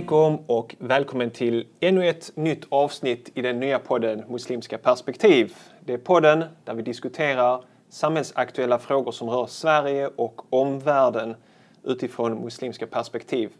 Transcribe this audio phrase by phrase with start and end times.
[0.00, 5.56] alaikum och välkommen till ännu ett nytt avsnitt i den nya podden Muslimska perspektiv.
[5.80, 11.36] Det är podden där vi diskuterar samhällsaktuella frågor som rör Sverige och omvärlden
[11.84, 13.50] utifrån muslimska perspektiv.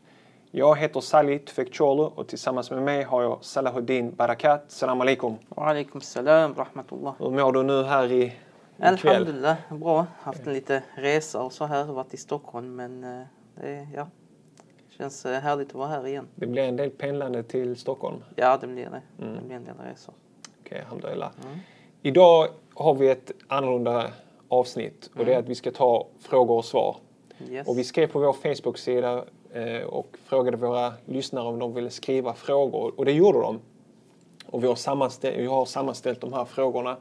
[0.51, 4.65] Jag heter Salih Tufekcioglu och tillsammans med mig har jag Salahuddin Barakat.
[4.69, 5.37] Salam alaikum.
[5.49, 7.15] Wa alaikum salam rahmatullah.
[7.19, 8.33] Hur mår du nu här i?
[8.79, 10.07] Alhamdulillah, bra.
[10.23, 14.07] Haft en lite resa och så här, varit i Stockholm men eh, det ja,
[15.01, 16.29] känns eh, härligt att vara här igen.
[16.35, 18.17] Det blir en del pendlande till Stockholm.
[18.37, 19.03] Ja, det blir det.
[19.17, 20.15] Det blir en del resor.
[20.61, 21.31] Okej, alhamdulillah.
[22.03, 24.11] Idag har vi ett annorlunda
[24.49, 26.97] avsnitt och det är att vi ska ta frågor och svar.
[27.49, 27.69] Yes.
[27.69, 32.35] Och vi skrev på vår Facebook-sida eh, och frågade våra lyssnare om de ville skriva
[32.35, 33.61] frågor och det gjorde de.
[34.47, 36.97] Och vi har, sammanställt, vi har sammanställt de här frågorna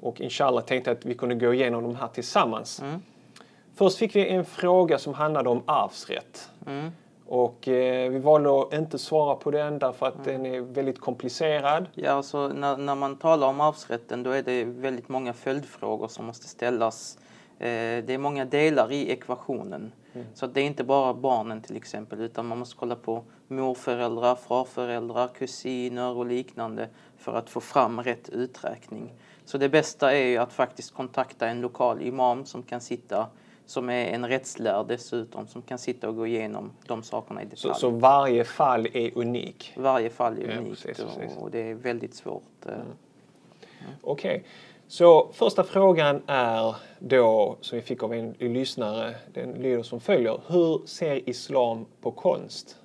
[0.00, 2.82] och inshallah tänkte att vi kunde gå igenom de här tillsammans.
[3.74, 6.50] Först fick vi en fråga som handlade om arvsrätt.
[7.34, 11.86] Och eh, vi valde att inte svara på den därför att den är väldigt komplicerad.
[11.94, 16.24] Ja, alltså när, när man talar om arvsrätten då är det väldigt många följdfrågor som
[16.24, 17.18] måste ställas.
[17.58, 19.92] Eh, det är många delar i ekvationen.
[20.34, 24.34] Så att det är inte bara barnen till exempel utan man måste kolla på morföräldrar,
[24.34, 29.12] farföräldrar, kusiner och liknande för att få fram rätt uträkning.
[29.44, 33.26] Så det bästa är ju att faktiskt kontakta en lokal imam som kan sitta
[33.72, 37.58] som är en rättslärd dessutom, som kan sitta och gå igenom de sakerna i detalj.
[37.60, 39.72] Så, så varje fall är unik.
[39.76, 41.36] Varje fall är Ja, unikt precis, precis.
[41.36, 42.66] Och, det är väldigt svårt.
[42.66, 42.72] eh.
[44.02, 44.44] Okej.
[44.88, 50.40] Så första frågan är då, som vi fick av en lyssnare, den lyder som följer.
[50.46, 52.76] Hur ser islam på konst?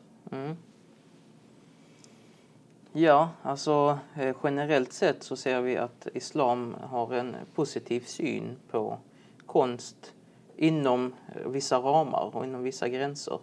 [2.94, 8.98] Ja, alltså eh, generellt sett så ser vi att islam har en positiv syn på
[9.45, 10.14] konst
[10.58, 11.14] inom
[11.45, 13.40] vissa ramar och inom vissa gränser.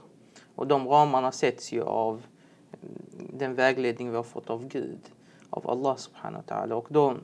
[0.55, 2.23] Och de ramarna sätts ju av
[3.33, 5.01] den vägledning vi har fått av Gud,
[5.51, 6.73] av Allah subhanahu wa ta'ala.
[6.73, 7.17] Och då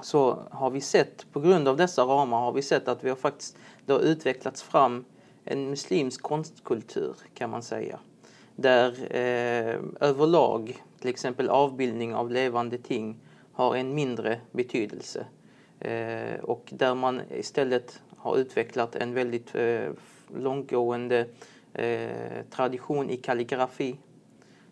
[0.00, 3.16] så har vi sett, på grund av dessa ramar har vi sett att vi har
[3.16, 5.04] faktiskt, det har utvecklats fram
[5.44, 7.98] en muslimsk konstkultur kan man säga.
[8.56, 13.20] Där eh, överlag till exempel avbildning av levande ting
[13.52, 15.26] har en mindre betydelse.
[15.80, 19.88] Eh, och där man istället har utvecklat en väldigt eh,
[20.36, 21.26] långtgående
[21.72, 23.96] eh, tradition i kalligrafi,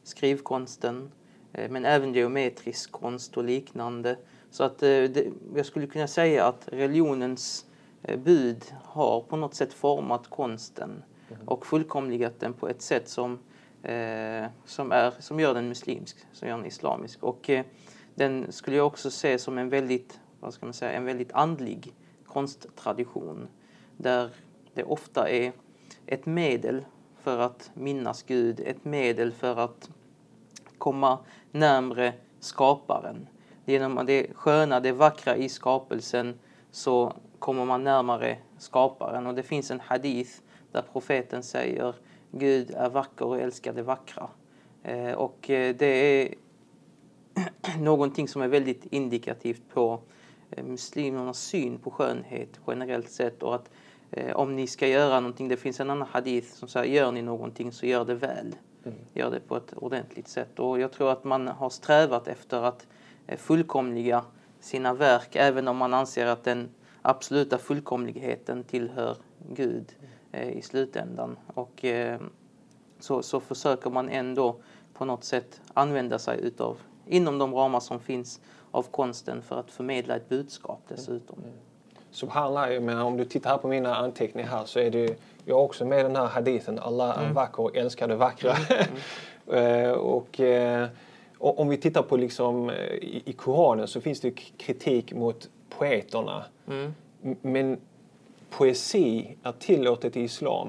[0.02, 1.12] skrivkonsten,
[1.52, 4.16] eh, men även geometrisk konst och liknande.
[4.50, 7.66] Så att eh, det, jag skulle kunna säga att religionens
[8.02, 11.02] eh, bud har på något sätt format konsten
[11.46, 13.38] och fullkomligat den på ett sätt som,
[13.82, 17.22] eh, som, är, som gör den muslimsk, som gör den islamisk.
[17.22, 17.50] Och
[18.14, 21.94] den skulle jag också se som en väldigt, vad ska man säga, en väldigt andlig
[22.32, 23.48] konsttradition
[23.96, 24.30] där
[24.74, 25.52] det ofta är
[26.06, 26.84] ett medel
[27.22, 29.90] för att minnas Gud, ett medel för att
[30.78, 31.18] komma
[31.50, 33.28] närmre skaparen.
[33.64, 36.38] Genom det sköna, det vackra i skapelsen
[36.70, 39.26] så kommer man närmare skaparen.
[39.26, 40.30] Och det finns en hadith
[40.72, 41.94] där profeten säger
[42.30, 44.28] Gud är vacker och älskar det vackra.
[44.82, 46.34] Eh, och eh, det är
[47.78, 50.00] någonting som är väldigt indikativt på
[50.56, 53.70] muslimernas syn på skönhet generellt sett och att
[54.10, 57.22] eh, om ni ska göra någonting, det finns en annan hadith som säger gör ni
[57.22, 58.56] någonting så gör det väl.
[59.12, 62.86] Gör det på ett ordentligt sätt och jag tror att man har strävat efter att
[63.26, 64.24] eh, fullkomliga
[64.60, 66.68] sina verk även om man anser att den
[67.02, 69.16] absoluta fullkomligheten tillhör
[69.50, 69.94] Gud
[70.32, 71.36] eh, i slutändan.
[71.54, 72.20] Och eh,
[72.98, 74.56] så, så försöker man ändå
[74.94, 78.40] på något sätt använda sig utav, inom de ramar som finns,
[78.78, 81.38] av konsten för att förmedla ett budskap dessutom.
[82.10, 85.54] Subhanallah, jag menar, om du tittar här på mina anteckningar här så är det jag
[85.56, 86.78] har också med den här hadithen.
[86.78, 88.52] Allah är vacker och älskar det vackra.
[89.52, 90.88] Eh, och eh,
[91.38, 95.50] och om vi tittar på liksom eh, i, i Koranen så finns det kritik mot
[95.70, 96.44] poeterna.
[97.22, 97.76] M- Men
[98.50, 100.68] poesi är tillåtet i islam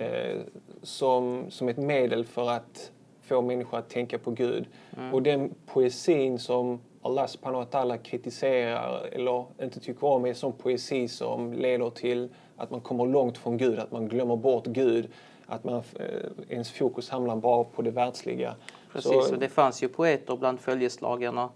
[0.00, 0.38] eh,
[0.82, 2.92] som, som ett medel för att
[3.22, 4.66] få människor att tänka på Gud.
[5.12, 10.52] Och den poesin som Allah subhanahu wa ta'ala kritiserar eller inte tycker om är sån
[10.52, 15.08] poesi som leder till att man kommer långt från Gud, att man glömmer bort Gud,
[15.46, 16.04] att man, eh,
[16.48, 18.54] ens fokus hamnar bara på det världsliga.
[18.92, 21.48] Precis, Så- och det fanns ju poeter bland följeslagarna.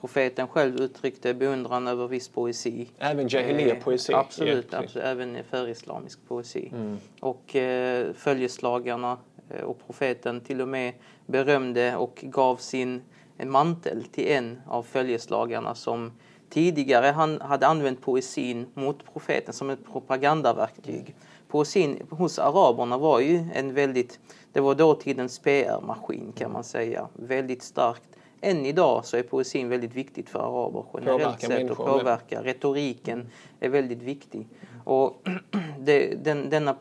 [0.00, 2.88] Profeten själv uttryckte beundran över viss poesi.
[2.98, 4.12] Även jahiliya-poesi.
[4.12, 6.72] Eh, absolut, absolut, även förislamisk poesi.
[7.20, 9.18] Och eh, följeslagarna
[9.50, 10.92] eh, och profeten till och med
[11.26, 13.02] berömde och gav sin
[13.40, 16.12] en mantel till en av följeslagarna som
[16.50, 21.14] tidigare han hade använt poesin mot profeten som ett propagandaverktyg.
[21.48, 24.18] Poesin hos araberna var ju en väldigt,
[24.52, 28.02] det var dåtidens PR-maskin kan man säga, väldigt starkt.
[28.40, 31.86] Än idag så är poesin väldigt viktigt för araber generellt Påverkar sett och med.
[31.86, 32.42] påverkar.
[32.42, 33.28] Retoriken
[33.60, 34.48] är väldigt viktig.
[34.84, 35.28] Och
[35.78, 36.76] det, den, denna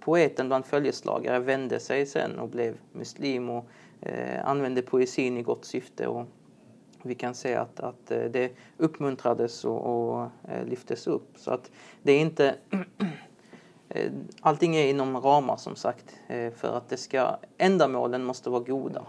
[0.00, 3.68] poeten bland följeslagare vände sig sen och blev muslim och
[4.00, 6.06] eh, använde poesin i gott syfte.
[6.06, 6.26] Och
[7.06, 11.28] vi kan se att, att eh, det uppmuntrades och, och eh, lyftes upp.
[11.36, 11.70] Så att
[12.02, 12.54] det är inte...
[13.88, 16.14] eh, Allting är inom ramar som sagt
[16.54, 19.06] för att det ska, ändamålen måste vara goda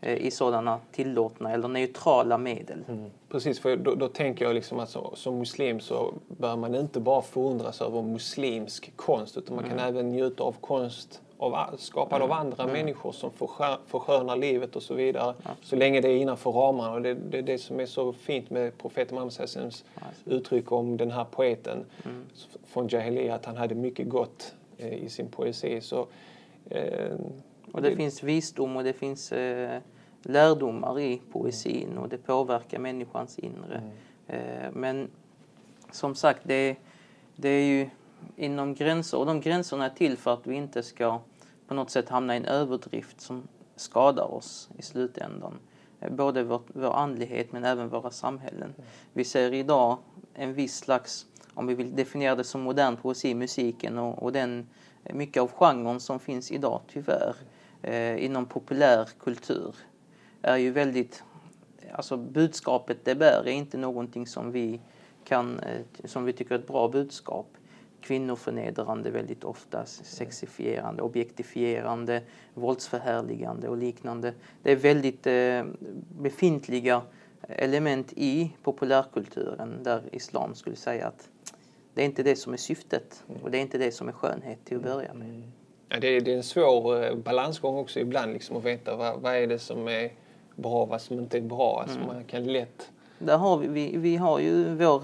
[0.00, 2.84] i sådana tillåtna eller neutrala medel.
[3.28, 7.00] Precis, för då, då tänker jag liksom att så, som muslim så bör man inte
[7.00, 12.32] bara förundras över muslimsk konst utan man kan även njuta av konst av, skapad av
[12.32, 15.34] andra människor som förskö- förskönar livet och så vidare.
[15.62, 16.92] Så länge det är innanför ramarna.
[16.92, 19.84] Och det det, det som är så fint med profeten Muhammed Sassems
[20.24, 21.84] uttryck om den här poeten
[22.34, 25.80] s- från Jahiliya, att han hade mycket gott eh, i sin poesi.
[25.80, 26.06] Så,
[26.70, 27.14] eh,
[27.72, 29.78] Och det finns visdom och det finns eh,
[30.22, 33.82] lärdomar i poesin och det påverkar människans inre.
[34.26, 35.10] Eh, men
[35.90, 36.76] som sagt, det,
[37.36, 37.88] det är ju
[38.36, 41.20] inom gränser och de gränserna är till för att vi inte ska
[41.66, 45.58] på något sätt hamna i en överdrift som skadar oss i slutändan.
[46.00, 48.74] Eh, både vår, vår andlighet men även våra samhällen.
[49.12, 49.98] Vi ser idag
[50.34, 54.68] en viss slags, om vi vill definiera det som modern poesi, musiken och, och den
[55.04, 57.36] eh, mycket av genren som finns idag tyvärr
[57.82, 59.74] eh, inom populär kultur
[60.42, 61.22] är ju väldigt,
[61.92, 64.80] alltså budskapet det bär är inte någonting som vi
[65.24, 67.46] kan, eh, som vi tycker är ett bra budskap.
[68.04, 72.22] Kvinnoförnedrande väldigt ofta, sexifierande, objektifierande,
[72.54, 74.32] våldsförhärligande och liknande.
[74.62, 75.64] Det är väldigt eh,
[76.20, 77.02] befintliga
[77.48, 81.28] element i populärkulturen där islam skulle säga att
[81.94, 84.64] det är inte det som är syftet och det är inte det som är skönhet
[84.64, 85.42] till att börja med.
[85.88, 89.20] Ja, det, är, det är en svår eh, balansgång också ibland liksom att veta vad,
[89.20, 90.12] vad är det som är
[90.56, 91.80] bra och vad som inte är bra.
[91.82, 92.90] Alltså Man kan lätt...
[93.18, 95.02] Där har vi, vi, vi har ju vår,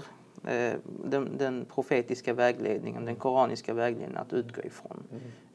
[1.03, 5.03] den, den profetiska vägledningen, den koraniska vägledningen att utgå ifrån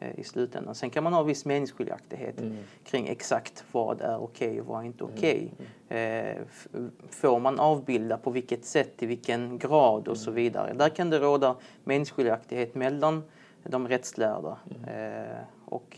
[0.01, 0.75] eh, i slutändan.
[0.75, 2.37] Sen kan man ha viss meningsskiljaktighet
[2.85, 5.53] kring exakt vad är okej och vad är inte okej.
[5.89, 6.69] Eh, f-
[7.11, 10.73] får man avbilda på vilket sätt, i vilken grad och så vidare.
[10.75, 13.23] Där kan det råda meningsskiljaktighet mellan
[13.65, 14.59] de rättslärda.
[14.87, 15.97] Eh, och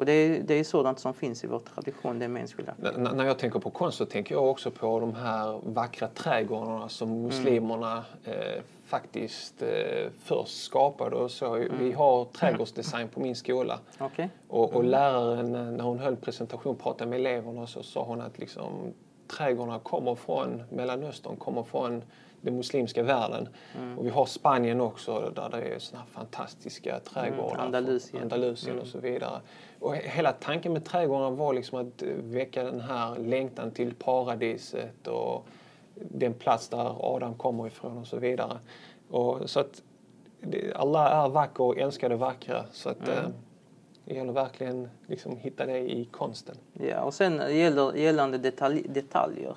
[0.00, 2.96] och det, är, det är sådant som finns i vår tradition, det meningsskiljaktighet.
[2.96, 6.88] N- när jag tänker på konst så tänker jag också på de här vackra trädgårdarna
[6.88, 9.68] som muslimerna eh, faktiskt eh,
[10.18, 11.16] först skapade.
[11.16, 11.64] Och så.
[11.80, 13.78] Vi har trädgårdsdesign på min skola.
[13.98, 14.28] Okej?
[14.48, 18.38] Och, och läraren, eh, när hon höll presentation, pratade med eleverna så sa hon att
[18.38, 18.72] liksom,
[19.36, 22.02] trädgårdarna kommer från Mellanöstern, kommer från
[22.40, 23.48] den muslimska världen.
[23.98, 27.54] Och vi har Spanien också där det är såna här fantastiska trädgårdar.
[27.54, 28.22] Mm, Andalusien.
[28.22, 29.40] Andalusien och så vidare.
[29.78, 33.94] Och he- hela tanken med trädgårdarna var liksom att eh, väcka den här längtan till
[33.94, 35.46] paradiset och
[35.94, 38.58] den plats där Adam kommer ifrån och så vidare.
[39.10, 39.82] Och så att
[40.74, 42.64] Allah är vacker och älskar det vackra.
[42.72, 43.28] Så att, eh,
[44.04, 46.56] det gäller verkligen liksom hitta det i konsten.
[46.72, 49.56] Ja, och sen gäller, gällande detalj, detaljer.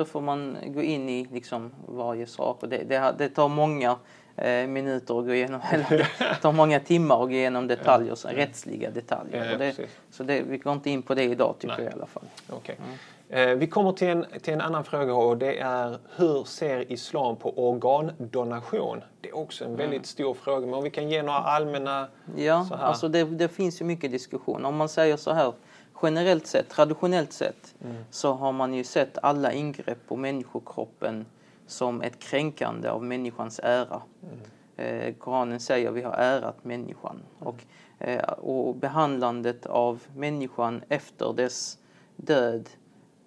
[0.00, 2.62] Då får man gå in i liksom varje sak.
[2.62, 3.96] Och det, det, det tar många
[4.36, 8.28] eh, minuter att gå igenom, eller det tar många timmar att gå igenom detaljer, så,
[8.28, 9.50] rättsliga detaljer.
[9.50, 9.76] Ja, det,
[10.10, 11.84] så vi går inte in på det idag tycker Nej.
[11.84, 12.22] jag i alla fall.
[12.50, 12.76] Okej.
[13.28, 17.36] Eh, vi kommer till en, till en annan fråga och det är hur ser islam
[17.36, 19.02] på organdonation?
[19.20, 22.08] Det är också en väldigt stor fråga men om vi kan ge några allmänna...
[22.36, 22.84] Ja, Så här.
[22.84, 24.64] alltså det, det finns ju mycket diskussion.
[24.64, 25.52] Om man säger så här,
[26.02, 27.74] generellt sett, traditionellt sett,
[28.10, 31.26] så har man ju sett alla ingrepp på människokroppen
[31.66, 34.02] som ett kränkande av människans ära.
[34.76, 37.22] Eh, Koranen säger vi har ärat människan.
[37.38, 37.64] Och,
[37.98, 41.78] eh, och behandlandet av människan efter dess
[42.16, 42.68] död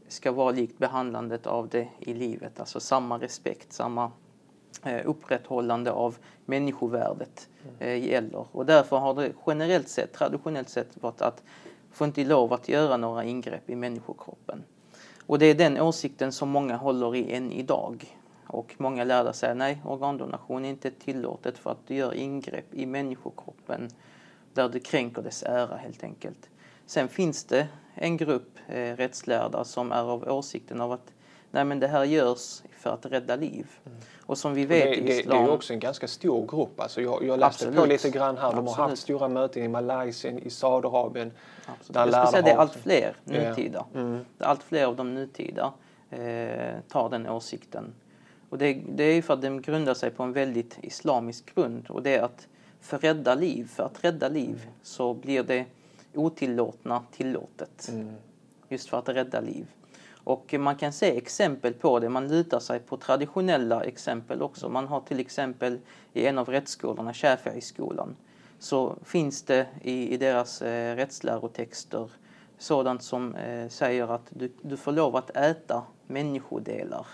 [0.07, 2.59] ska vara likt behandlandet av det i livet.
[2.59, 4.11] Alltså samma respekt, samma
[4.83, 7.49] eh, upprätthållande av människovärdet
[7.79, 8.45] eh, gäller.
[8.51, 11.43] Och därför har det generellt sett, traditionellt sett varit att
[11.93, 14.63] får inte lov att göra några ingrepp i människokroppen.
[15.25, 18.17] Och det är den åsikten som många håller i än idag.
[18.47, 22.85] Och många lärda säger nej, organdonation är inte tillåtet för att du gör ingrepp i
[22.85, 23.89] människokroppen
[24.53, 26.49] där du kränker dess ära helt enkelt.
[26.85, 31.13] Sen finns det en grupp eh, rättslärda som är av åsikten av att
[31.53, 33.67] nej men det här görs för att rädda liv.
[34.25, 34.69] Och som vi Mm.
[34.79, 35.45] Det, vet i det, det är islam...
[35.45, 36.79] ju också en ganska stor grupp.
[36.79, 37.89] Alltså jag, jag läste på Absolut.
[38.03, 38.49] lite grann här.
[38.49, 38.89] De har Absolut.
[38.89, 41.31] haft stora möten i Malaysia, i Saudiarabien.
[41.65, 41.75] Jag
[42.07, 43.31] skulle säga det är har- allt fler Ja.
[43.49, 43.85] nutida.
[43.95, 44.25] Mm.
[44.39, 45.73] Allt fler av de nutida
[46.09, 47.93] eh, tar den åsikten.
[48.49, 52.03] Och det, det är för att den grundar sig på en väldigt islamisk grund och
[52.03, 52.47] det är att
[52.81, 55.65] för rädda liv, för att rädda liv så blir det
[56.15, 57.87] otillåtna tillåtet.
[57.91, 58.13] Mm.
[58.69, 59.65] Just för att rädda liv.
[60.23, 64.69] Och man kan se exempel på det, man lutar sig på traditionella exempel också.
[64.69, 65.79] Man har till exempel
[66.13, 68.15] i en av rättsskolorna, Shafi'i-skolan,
[68.59, 72.09] så finns det i, i deras eh, rättslärotexter
[72.57, 77.07] sådant som eh, säger att du, du får lov att äta människodelar.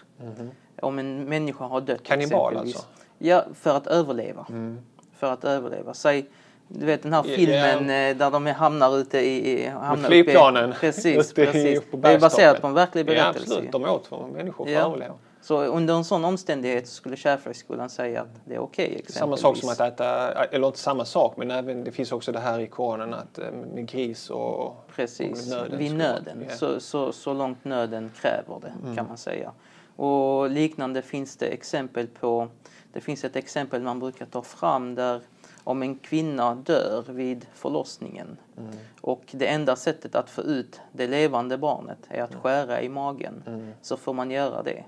[0.81, 2.85] Om en människa har dött Kannibal alltså?
[3.17, 4.45] Ja, för att överleva.
[4.49, 4.81] Mm.
[5.13, 5.93] För att överleva.
[5.93, 6.29] Säg,
[6.71, 9.67] du vet den här Ja, filmen eh, där de hamnar ute i...
[9.67, 10.73] hamnar uppe i- flygplanen.
[10.79, 11.81] Precis, i- precis.
[11.91, 13.51] på Det är baserat på en verklig Ja, berättelse.
[13.53, 13.71] absolut.
[13.71, 14.79] De åt för människor för Ja.
[14.79, 15.13] att överleva.
[15.41, 19.15] Så under en sån omständighet skulle Shafi'i-skolan säga att det är okej exempelvis.
[19.15, 22.39] Samma sak som att äta, eller inte samma sak, men även, det finns också det
[22.39, 26.45] här i Koranen att eh, med gris och Precis, och nöden vid nöden.
[26.49, 26.55] Ja.
[26.55, 28.95] Så, så, så långt nöden kräver det Mm.
[28.95, 29.51] kan man säga.
[29.95, 32.47] Och liknande finns det exempel på,
[32.93, 35.21] det finns ett exempel man brukar ta fram där
[35.63, 38.71] om en kvinna dör vid förlossningen Mm.
[39.01, 43.43] och det enda sättet att få ut det levande barnet är att skära i magen
[43.47, 43.71] Mm.
[43.81, 44.83] så får man göra det.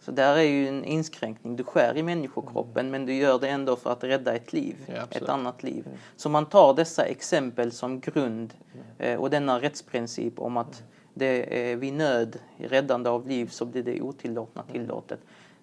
[0.00, 1.56] Så där är ju en inskränkning.
[1.56, 5.02] Du skär i människokroppen men du gör det ändå för att rädda ett liv, Ja,
[5.10, 5.86] ett annat liv.
[6.16, 8.54] Så man tar dessa exempel som grund
[8.98, 10.82] eh, och denna rättsprincip om att
[11.14, 15.20] det är vid nöd, räddande av liv, så blir det otillåtna tillåtet.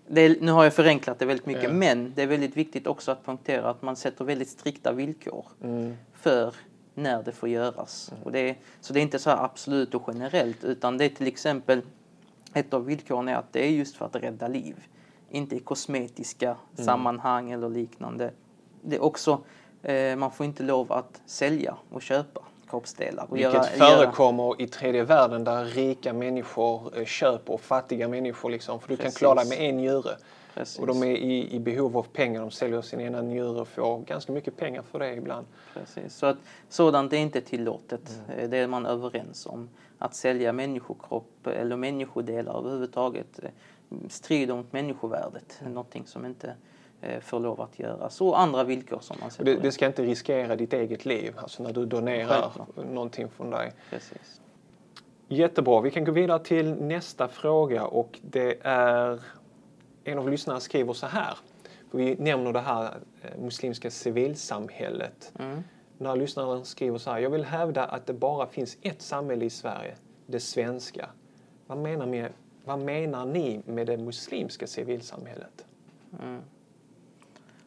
[0.10, 1.74] Är, nu har jag förenklat det väldigt mycket Ja.
[1.74, 5.94] men det är väldigt viktigt också att poängtera att man sätter väldigt strikta villkor Mm.
[6.14, 6.56] för
[6.94, 8.12] när det får göras.
[8.24, 11.28] Och det är, så det är inte så absolut och generellt utan det är till
[11.28, 11.82] exempel
[12.54, 14.76] ett av villkoren är att det är just för att rädda liv.
[15.30, 18.32] Inte i kosmetiska sammanhang eller liknande.
[18.82, 19.44] Det är också,
[19.84, 22.42] eh, man får inte lov att sälja och köpa
[22.78, 23.26] kroppsdelar.
[23.30, 28.50] Och Vilket göra- förekommer i tredje världen där rika människor eh, köper fattiga människor.
[28.50, 29.14] Liksom, för du Precis.
[29.18, 30.12] kan klara dig med en njure.
[30.54, 30.80] Precis.
[30.80, 32.42] Och de är i, i behov av pengar.
[32.42, 35.46] De säljer sin ena njure och får ganska mycket pengar för det ibland.
[35.74, 36.16] Precis.
[36.16, 36.38] Så att
[36.70, 38.20] sådant är inte tillåtet.
[38.38, 39.70] Eh, Det är man överens om.
[40.00, 43.50] Att sälja människokropp eller människodelar överhuvudtaget eh,
[44.10, 45.60] strider mot människovärdet.
[45.68, 46.54] Någonting som inte
[47.22, 48.22] får lov att göras.
[48.22, 51.34] Och andra villkor som man sätter det, det ska inte riskera ditt eget liv.
[51.38, 52.86] Alltså när du donerar Självklart.
[52.92, 53.74] någonting från dig.
[53.90, 54.42] Precis.
[55.28, 55.82] Jättebra.
[55.82, 59.20] Vi kan gå vidare till nästa fråga och det är
[60.04, 61.38] en av lyssnarna skriver så här.
[61.92, 65.34] Vi nämner det här eh, muslimska civilsamhället.
[65.40, 65.64] Mm.
[65.98, 67.20] Den här lyssnaren skriver så här.
[67.20, 69.96] Jag vill hävda att det bara finns ett samhälle i Sverige,
[70.28, 71.10] det svenska.
[71.68, 72.30] Vad menar, med,
[72.66, 75.66] vad menar ni med det muslimska civilsamhället?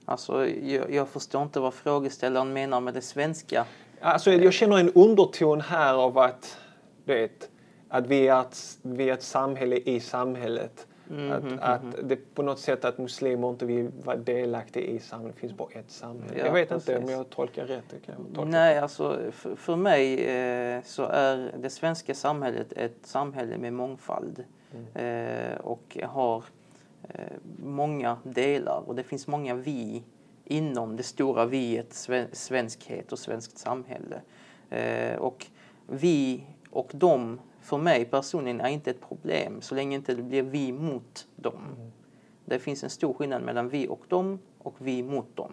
[0.08, 3.64] Alltså, jag, jag förstår inte vad frågeställaren menar med det svenska.
[4.00, 6.58] Alltså, jag känner en underton här av att,
[7.04, 7.50] du vet,
[7.88, 10.86] att vi är ett, vi är ett samhälle i samhället.
[11.30, 15.34] Att, att det på något sätt att muslimer inte vill vara delaktiga i samhället.
[15.34, 16.38] Det finns bara ett samhälle.
[16.38, 17.04] Ja, jag vet inte precis.
[17.04, 17.84] om jag tolkar rätt.
[17.90, 22.98] Jag kan tolka Nej, alltså för, för mig eh, så är det svenska samhället ett
[23.02, 24.44] samhälle med mångfald
[24.94, 26.44] eh, och har
[27.62, 30.02] många delar och det finns många vi
[30.44, 34.20] inom det stora viet sve, svenskhet och svenskt samhälle.
[34.70, 35.46] Eh, och
[35.86, 40.42] vi och dem för mig personligen är inte ett problem så länge inte det blir
[40.42, 41.62] vi mot dem.
[42.44, 45.52] Det finns en stor skillnad mellan vi och dem och vi mot dem.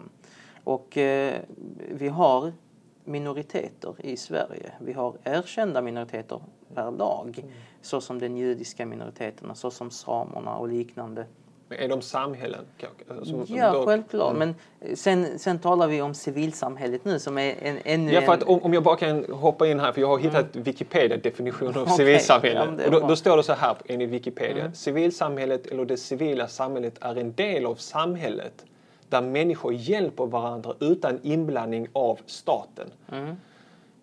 [0.64, 1.40] Och eh,
[1.90, 2.52] vi har
[3.04, 4.72] minoriteter i Sverige.
[4.80, 6.40] Vi har erkända minoriteter
[6.74, 7.44] per lag.
[7.80, 11.26] Så som den judiska minoriteten, så som samerna och liknande.
[11.68, 12.64] Men är de samhällen?
[13.22, 14.36] Som- som Ja, då- självklart.
[14.36, 14.54] Men
[14.94, 18.62] sen, sen talar vi om civilsamhället nu som är en, ännu Ja, för att om,
[18.62, 20.56] om jag bara kan hoppa in här, för jag har hittat
[21.68, 21.82] av Mm.
[21.82, 22.58] Okej, civilsamhälle.
[22.60, 24.60] ja, men det är och då, då står det så här enligt Wikipedia.
[24.62, 24.74] Mm.
[24.74, 28.64] Civilsamhället eller det civila samhället är en del av samhället
[29.08, 32.86] där människor hjälper varandra utan inblandning av staten.
[33.12, 33.36] Mm.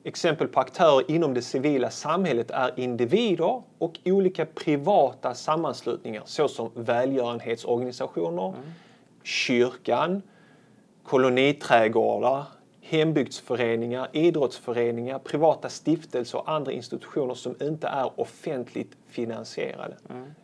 [0.03, 8.47] Exempel på aktörer inom det civila samhället är individer och olika privata sammanslutningar såsom välgörenhetsorganisationer,
[8.47, 8.59] Mm.
[9.23, 10.21] kyrkan,
[11.03, 12.43] koloniträdgårdar,
[12.91, 19.97] hembygdsföreningar, idrottsföreningar, privata stiftelser och andra institutioner som inte är offentligt finansierade.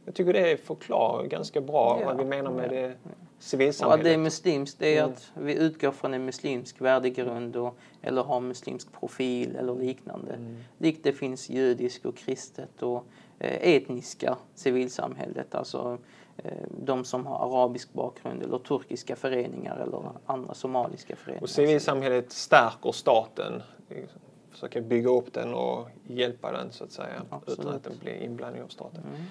[0.06, 2.08] Jag tycker det förklarar ganska bra Mm.
[2.08, 2.70] Ja, vad vi menar med ja.
[2.70, 4.04] det Och att civilsamhället.
[4.04, 8.40] det är muslimskt, det är att vi utgår från en muslimsk värdegrund och, eller har
[8.40, 10.40] muslimsk profil eller liknande.
[10.78, 13.06] Likt det finns judisk och kristet och
[13.40, 15.98] eh, etniska civilsamhället, alltså
[16.44, 21.44] Eh, de som har arabisk bakgrund eller turkiska föreningar eller andra somaliska föreningar.
[21.44, 24.04] Och civilsamhället stärker staten, eh,
[24.52, 27.60] försöker bygga upp den och hjälpa den så att säga Absolut.
[27.60, 29.04] utan att den blir inblandad av staten.
[29.10, 29.22] Mm.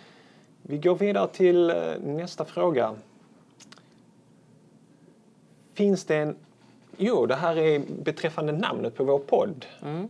[0.63, 2.95] Vi går vidare till eh, nästa fråga.
[5.75, 6.37] Finns det en...
[6.97, 9.67] Jo, det här är beträffande namnet på vår podd.
[9.83, 10.09] Mm.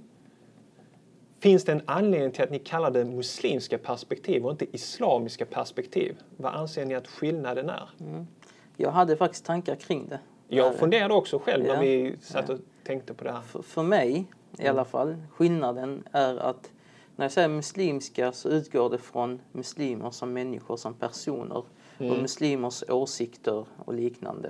[1.38, 6.16] Finns det en anledning till att ni kallar det muslimska perspektiv och inte islamiska perspektiv?
[6.37, 7.88] Vad anser ni att skillnaden är?
[8.76, 10.19] Jag hade faktiskt tankar kring det.
[10.49, 11.73] Jag Där- funderade också själv Ja.
[11.75, 13.40] när vi satt och tänkte på det här.
[13.40, 14.12] För, för mig
[14.59, 14.71] i Mm.
[14.76, 16.71] alla fall, skillnaden är att
[17.16, 21.62] när jag säger muslimska så utgår det från muslimer som människor, som personer
[21.99, 22.12] Mm.
[22.12, 24.49] och muslimers åsikter och liknande.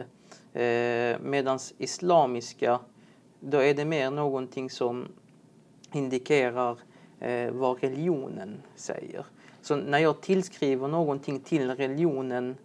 [0.53, 2.81] Eh, Medan islamiska,
[3.41, 5.09] då är det mer någonting som
[5.93, 6.79] indikerar
[7.21, 9.27] eh, vad religionen säger.
[9.61, 12.57] Så när jag tillskriver någonting till religionen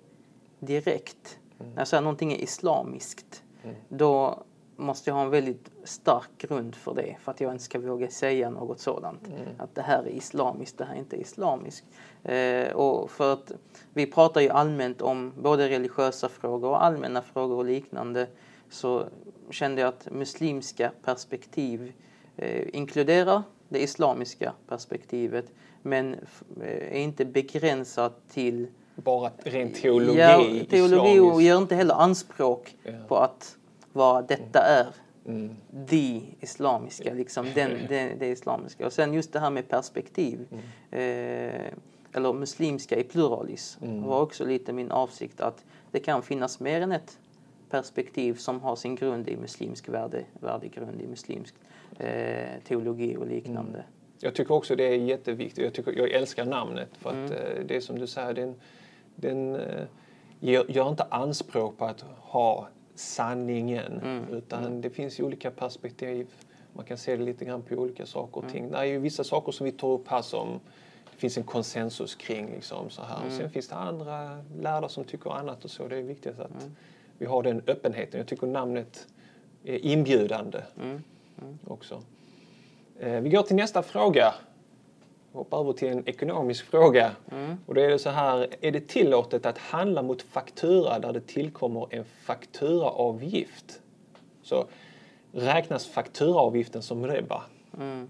[0.60, 3.44] direkt, när jag säger någonting är islamiskt,
[3.90, 4.44] då
[4.76, 8.10] måste jag ha en väldigt stark grund för det för att jag inte ska våga
[8.10, 9.30] säga något sådant.
[9.58, 11.86] Att det här är islamiskt, det här är inte islamiskt.
[12.24, 13.52] Eh, och för att
[13.94, 18.28] vi pratar ju allmänt om både religiösa frågor och allmänna frågor och liknande
[18.70, 19.06] så
[19.50, 21.94] kände jag att muslimska perspektiv
[22.74, 25.46] inkluderar det islamiska perspektivet
[25.82, 26.14] men
[26.62, 30.38] eh, är inte begränsat till Bara rent teologi, Ja,
[30.70, 31.48] teologi och islamisk.
[31.48, 32.92] gör inte heller anspråk Ja.
[33.08, 33.58] på att
[33.94, 34.86] vara detta är
[35.26, 35.56] Mm.
[35.72, 38.86] det islamiska, liksom den, det, det islamiska.
[38.86, 40.62] Och sen just det här med perspektiv, Mm.
[40.92, 41.72] eh,
[42.14, 46.92] eller muslimska i pluralis, var också lite min avsikt att det kan finnas mer än
[46.92, 47.18] ett
[47.70, 51.71] perspektiv som har sin grund i muslimsk värde, värdegrund, i muslimsk eh,
[52.68, 53.84] teologi och liknande.
[54.20, 55.64] Jag tycker också det är jätteviktigt.
[55.64, 57.32] Jag, tycker, jag älskar namnet för att Mm.
[57.32, 58.56] eh, det är som du säger, den,
[59.16, 59.84] den eh,
[60.40, 64.24] gör, gör inte anspråk på att ha sanningen Mm.
[64.32, 66.28] utan det finns ju olika perspektiv.
[66.74, 68.46] Man kan se det lite grann på olika saker Mm.
[68.48, 68.72] och ting.
[68.72, 70.60] Det är ju vissa saker som vi tar upp här som
[71.12, 72.52] det finns en konsensus kring.
[72.52, 73.18] Liksom, så här.
[73.26, 73.38] Mm.
[73.38, 75.88] Sen finns det andra lärda som tycker annat och så.
[75.88, 76.76] Det är viktigt att Mm.
[77.18, 78.18] vi har den öppenheten.
[78.18, 79.08] Jag tycker namnet
[79.64, 81.04] är inbjudande Mm.
[81.68, 82.02] Också.
[83.00, 84.34] Eh, Vi går till nästa fråga.
[85.32, 87.12] Vi hoppar över till en ekonomisk fråga.
[87.32, 87.58] Mm.
[87.66, 91.22] Och då är det så här, är det tillåtet att handla mot faktura där det
[91.28, 93.82] tillkommer en fakturaavgift?
[94.44, 94.66] Så
[95.32, 97.44] räknas fakturaavgiften som riba?
[97.78, 98.10] Mm.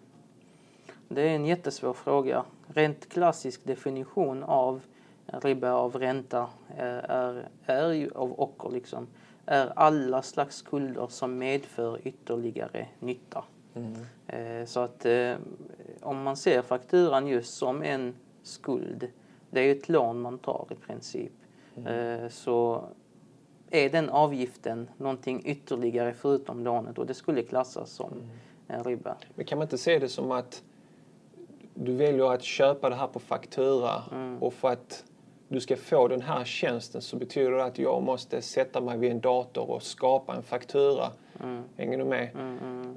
[1.07, 2.45] Det är en jättesvår fråga.
[2.67, 4.81] Rent klassisk definition av
[5.27, 9.07] ribba av ränta är, är, är ju av ocker liksom,
[9.45, 13.43] är alla slags skulder som medför ytterligare nytta.
[14.27, 15.33] Eh, Så att eh,
[16.01, 19.07] om man ser fakturan just som en skuld,
[19.49, 21.31] det är ju ett lån man tar i princip,
[21.85, 22.83] eh, så
[23.69, 28.13] är den avgiften någonting ytterligare förutom lånet och det skulle klassas som
[28.67, 29.17] en ribba.
[29.35, 30.63] Men kan man inte se det som att
[31.73, 34.03] du väljer att köpa det här på faktura
[34.39, 35.03] och för att
[35.53, 39.11] du ska få den här tjänsten så betyder det att jag måste sätta mig vid
[39.11, 41.07] en dator och skapa en faktura.
[41.77, 42.29] Hänger du med?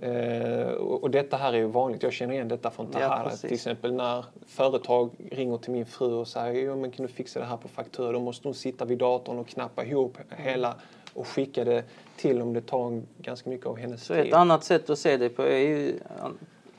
[0.02, 2.02] Eh, och, och detta här är ju vanligt.
[2.02, 3.24] Jag känner igen detta från Ja, Tahara.
[3.24, 3.40] precis.
[3.40, 7.40] till exempel när företag ringer till min fru och säger jo, men kan du fixa
[7.40, 8.12] det här på faktura?
[8.12, 10.74] Då måste hon sitta vid datorn och knappa ihop hela
[11.14, 11.84] och skicka det
[12.16, 14.26] till om det tar ganska mycket av hennes Så tid.
[14.26, 15.88] ett annat sätt att se det på är ju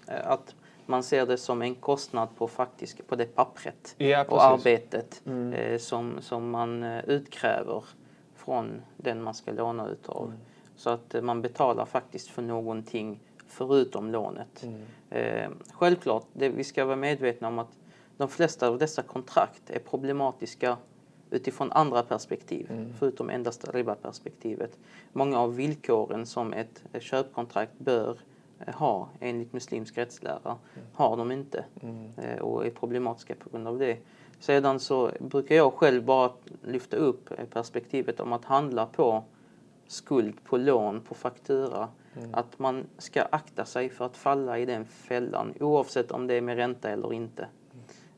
[0.07, 4.43] eh, att man ser det som en kostnad på, faktiskt, på det pappret Ja, och
[4.43, 5.21] arbetet
[5.53, 7.83] eh, som, som man eh, utkräver
[8.35, 10.33] från den man ska låna utav.
[10.75, 14.65] Så att eh, man betalar faktiskt för någonting förutom lånet.
[15.09, 17.77] Eh, självklart, det, vi ska vara medvetna om att
[18.17, 20.77] de flesta av dessa kontrakt är problematiska
[21.29, 24.77] utifrån andra perspektiv, förutom endast ribba-perspektivet.
[25.13, 28.19] Många av villkoren som ett köpkontrakt bör
[28.67, 30.57] ha enligt muslimsk rättslära
[30.93, 31.65] har de inte
[32.17, 33.97] eh, och är problematiska på grund av det.
[34.39, 36.31] Sedan så brukar jag själv bara
[36.63, 39.23] lyfta upp eh, perspektivet om att handla på
[39.87, 41.87] skuld, på lån, på faktura.
[42.31, 46.41] Att man ska akta sig för att falla i den fällan oavsett om det är
[46.41, 47.47] med ränta eller inte.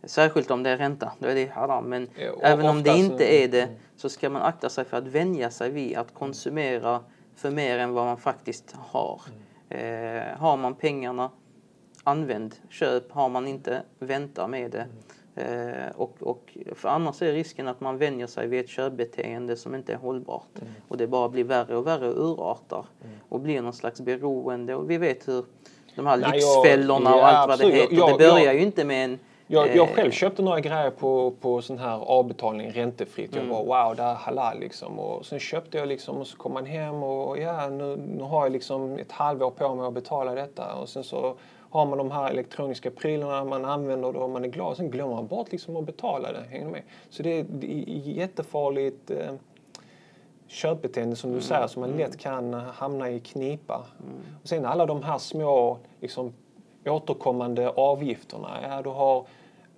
[0.04, 1.86] Särskilt om det är ränta, då är det haram.
[1.86, 5.08] Men Ja, även om det inte är det så ska man akta sig för att
[5.08, 7.00] vänja sig vid att konsumera
[7.36, 9.22] för mer än vad man faktiskt har.
[9.70, 11.30] Eh, har man pengarna,
[12.04, 13.12] använd, köp.
[13.12, 14.88] Har man inte, vänta med det.
[15.42, 19.76] Eh, och, och, för annars är risken att man vänjer sig vid ett köpbeteende som
[19.76, 20.50] inte är hållbart.
[20.88, 22.86] Och det bara blir värre och värre och urartar.
[23.30, 24.76] Och blir någon slags beroende.
[24.76, 25.46] Och vi vet hur
[25.96, 27.96] de här Nej, jag- lyxfällorna och ja, allt vad det heter.
[27.96, 29.20] Jag- det börjar jag- ju inte med en
[29.50, 33.36] Jag, jag eh, själv köpte några grejer på, på sån här avbetalning räntefritt.
[33.36, 33.56] Jag Mm.
[33.56, 35.00] var wow, det är halal liksom.
[35.00, 38.44] Och sen köpte jag liksom och så kom man hem och ja, nu, nu har
[38.46, 40.76] jag liksom ett halvår på mig att betala detta.
[40.76, 41.36] Och sen så
[41.70, 44.78] har man de här elektroniska prylarna man använder och man är glad.
[44.78, 46.44] Sen glömmer man bort liksom att betala det.
[46.50, 46.82] Hänger med?
[47.10, 49.12] Så det är, är jättefarligt.
[49.12, 49.32] Eh,
[50.48, 52.00] köpbeteende som du säger som man Mm.
[52.02, 53.86] lätt kan hamna i knipa.
[54.42, 56.34] Och sen alla de här små liksom,
[56.90, 58.60] återkommande avgifterna.
[58.64, 59.26] Ja, du har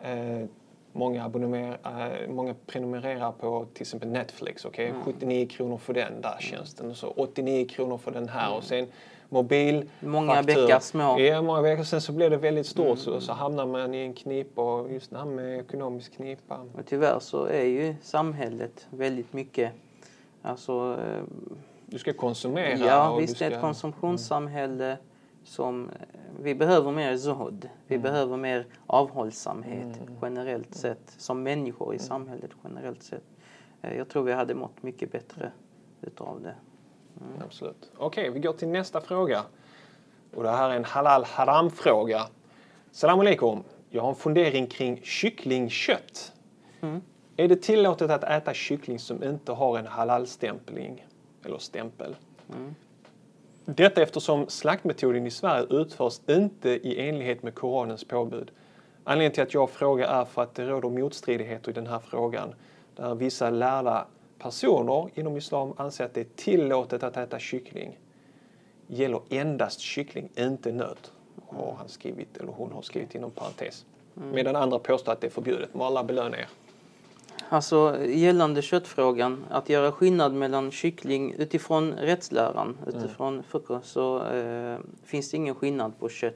[0.03, 0.45] eh,
[0.91, 4.65] många, eh, många prenumererar på till exempel Netflix.
[4.65, 4.85] Okay?
[4.85, 5.01] Mm.
[5.03, 8.87] 79 kronor för den där tjänsten och så 89 kronor för den här och sen
[9.29, 9.89] mobil.
[9.99, 10.55] Många faktur.
[10.55, 11.19] bäckar små.
[11.19, 11.83] Ja, många veckor.
[11.83, 15.11] Sen så blir det väldigt stort så, så hamnar man i en knipa och just
[15.11, 16.59] det här med ekonomisk knipa.
[16.73, 19.71] Och tyvärr så är ju samhället väldigt mycket,
[20.41, 21.23] alltså eh,
[21.85, 22.77] Du ska konsumera.
[22.77, 24.97] Ja, visst det är ett konsumtionssamhälle
[25.49, 25.95] som eh,
[26.39, 27.69] vi behöver mer zuhud.
[27.87, 28.03] Vi Mm.
[28.03, 32.07] behöver mer avhållsamhet generellt sett som människor i Mm.
[32.07, 33.23] samhället generellt sett.
[33.81, 35.51] Eh, Jag tror vi hade mått mycket bättre
[36.01, 36.55] utav det.
[37.45, 37.91] Absolut.
[37.97, 39.43] Okej, vi går till nästa fråga.
[40.35, 42.21] Och det här är en halal haram-fråga.
[42.91, 43.63] Salam alaikum.
[43.89, 46.33] Jag har en fundering kring kycklingkött.
[47.37, 51.05] Är det tillåtet att äta kyckling som inte har en halal-stämpling
[51.45, 52.15] eller stämpel?
[53.65, 58.51] Detta eftersom slaktmetoden i Sverige utförs inte i enlighet med Koranens påbud.
[59.03, 62.55] Anledningen till att jag frågar är för att det råder motstridigheter i den här frågan.
[62.95, 64.05] Där vissa lärda
[64.39, 67.99] personer inom islam anser att det är tillåtet att äta kyckling.
[68.87, 71.11] Gäller endast kyckling, inte nöt.
[71.47, 73.85] Har han skrivit, eller hon har skrivit inom parentes.
[74.13, 75.73] Medan andra påstår att det är förbjudet.
[75.73, 76.47] Må Allah belöna er.
[77.51, 85.31] Alltså gällande köttfrågan, att göra skillnad mellan kyckling utifrån rättsläran, utifrån fiqh, så eh, finns
[85.31, 86.35] det ingen skillnad på kött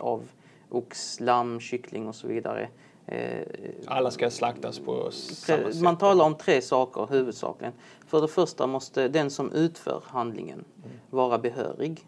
[0.00, 0.22] av
[0.68, 2.68] ox, lamm, kyckling och så vidare.
[3.06, 3.46] Eh,
[3.86, 5.82] Alla ska slaktas på samma sätt.
[5.82, 7.72] Man talar om tre saker huvudsakligen.
[8.06, 10.64] För det första måste den som utför handlingen
[11.10, 12.06] vara behörig.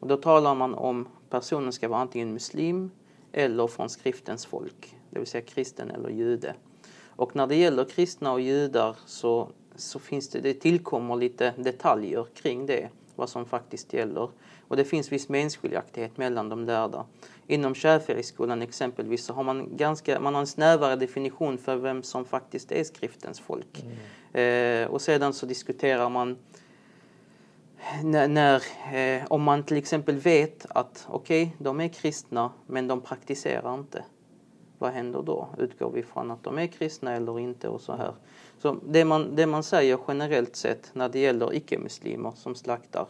[0.00, 2.90] Och då talar man om personen ska vara antingen muslim
[3.32, 6.54] eller från skriftens folk, det vill säga kristen eller jude.
[7.16, 12.26] Och när det gäller kristna och judar så, så finns det, det tillkommer lite detaljer
[12.34, 14.28] kring det, vad som faktiskt gäller.
[14.68, 17.04] Och det finns viss meningsskiljaktighet mellan de lärda.
[17.46, 22.24] Inom Shafi'i-skolan exempelvis så har man, ganska, man har en snävare definition för vem som
[22.24, 23.84] faktiskt är skriftens folk.
[24.32, 26.38] Eh, och sedan så diskuterar man
[28.02, 28.62] när, när
[28.94, 33.74] eh, om man till exempel vet att okej, okay, de är kristna men de praktiserar
[33.74, 34.04] inte.
[34.82, 35.48] Vad händer då?
[35.58, 38.14] Utgår vi från att de är kristna eller inte och så här.
[38.58, 43.06] Så det man, det man säger generellt sett när det gäller icke-muslimer som slaktar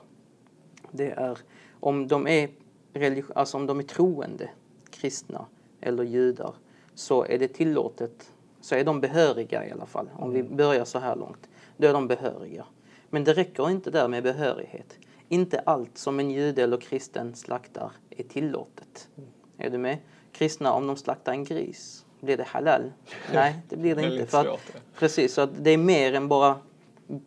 [0.92, 1.38] det är
[1.80, 2.48] om de är,
[2.92, 4.50] religi- alltså om de är troende,
[4.90, 5.46] kristna
[5.80, 6.54] eller judar
[6.94, 10.10] så är det tillåtet, så är de behöriga i alla fall.
[10.16, 12.64] Om vi börjar så här långt, då är de behöriga.
[13.10, 14.98] Men det räcker inte där med behörighet.
[15.28, 19.08] Inte allt som en jude eller kristen slaktar är tillåtet.
[19.56, 19.98] Är du med?
[20.32, 22.92] Kristna, om de slaktar en gris, blir det halal?
[23.34, 24.10] Nej, det blir det inte.
[24.10, 24.98] Väldigt För att, det.
[24.98, 26.58] precis, så att det är mer än bara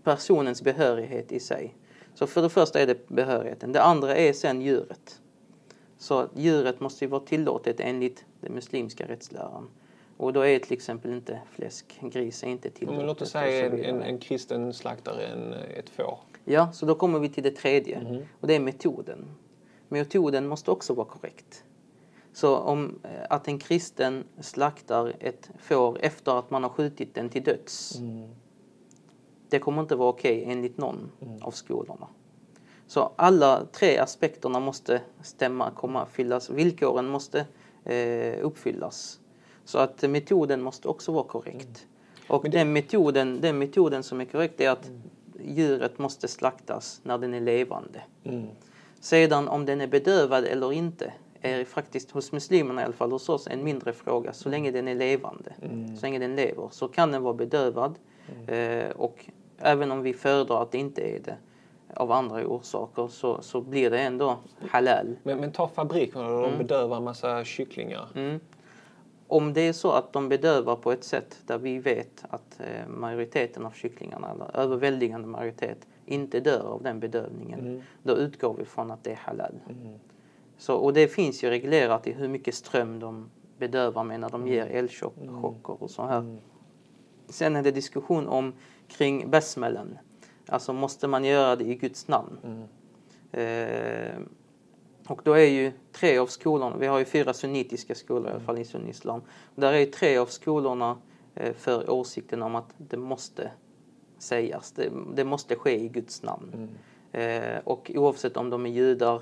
[0.03, 1.75] personens behörighet i sig.
[2.13, 3.71] Så för det första är det behörigheten.
[3.71, 5.21] Det andra är sen djuret.
[5.97, 9.69] Så djuret måste ju vara tillåtet enligt den muslimska rättsläran.
[10.17, 12.97] Och då är till exempel inte fläsk, gris är inte tillåtet.
[12.97, 16.19] Men låt oss säga en, en, en kristen slaktare en, ett får.
[16.45, 17.99] Ja, så då kommer vi till det tredje.
[18.01, 18.25] Mhm.
[18.39, 19.25] Och det är metoden.
[19.87, 21.63] Metoden måste också vara korrekt.
[22.35, 27.29] Så om eh, att en kristen slaktar ett får efter att man har skjutit den
[27.29, 27.99] till döds.
[29.49, 32.07] Det kommer inte vara okej enligt någon av skolorna.
[32.87, 36.49] Så alla tre aspekterna måste stämma, komma, fyllas.
[36.49, 37.45] Villkoren måste
[37.83, 39.19] eh, uppfyllas.
[39.65, 41.87] Så att metoden måste också vara korrekt.
[42.27, 44.91] Och den, metoden, den metoden som är korrekt är att
[45.39, 48.01] djuret måste slaktas när den är levande.
[48.23, 48.47] Mm.
[48.99, 51.13] Sedan om den är bedövad eller inte
[51.45, 54.33] är faktiskt hos muslimerna i alla fall hos oss en mindre fråga.
[54.33, 55.53] Så länge den är levande,
[55.95, 57.99] så länge den lever, så kan den vara bedövad.
[58.47, 59.25] Eh, och
[59.57, 61.37] även om vi föredrar att det inte är det
[61.93, 64.37] av andra orsaker så, så blir det ändå
[64.69, 65.15] halal.
[65.23, 68.07] Men, men ta fabrikerna där de bedövar en massa kycklingar.
[68.15, 68.39] Mm.
[69.27, 72.87] Om det är så att de bedövar på ett sätt där vi vet att eh,
[72.87, 78.91] majoriteten av kycklingarna, eller överväldigande majoritet, inte dör av den bedövningen, då utgår vi från
[78.91, 79.59] att det är halal.
[80.57, 84.47] Så, och det finns ju reglerat i hur mycket ström de bedövar med när de
[84.47, 86.37] ger elchocker och så här.
[87.27, 88.53] Sen är det diskussion om
[88.87, 89.97] kring besmellen.
[90.47, 92.67] Alltså måste man göra det i Guds namn?
[93.31, 94.19] Eh,
[95.07, 98.39] och då är ju tre av skolorna, vi har ju fyra sunnitiska skolor i alla
[98.39, 99.21] fall i sunnislam.
[99.55, 100.97] Där är ju tre av skolorna
[101.35, 103.51] eh, för åsikten om att det måste
[104.17, 106.69] sägas, det, det måste ske i Guds namn.
[107.11, 109.21] Eh, och oavsett om de är judar,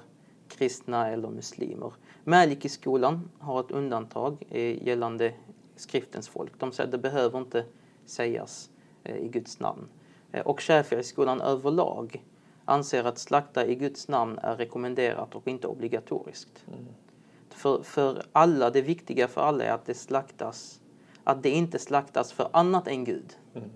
[0.58, 1.94] kristna eller muslimer.
[2.24, 5.34] Maliki-skolan har ett undantag eh, gällande
[5.76, 6.52] skriftens folk.
[6.58, 7.66] De säger att det behöver inte
[8.06, 8.70] sägas
[9.04, 9.88] eh, i Guds namn.
[10.32, 12.24] eh, och Shafi'i-skolan överlag
[12.66, 16.66] anser att slakta i Guds namn är rekommenderat och inte obligatoriskt.
[16.68, 16.86] Mm.
[17.50, 20.82] För, för alla, det viktiga för alla är att det slaktas,
[21.24, 23.38] att det inte slaktas för annat än Gud.
[23.56, 23.70] Mm.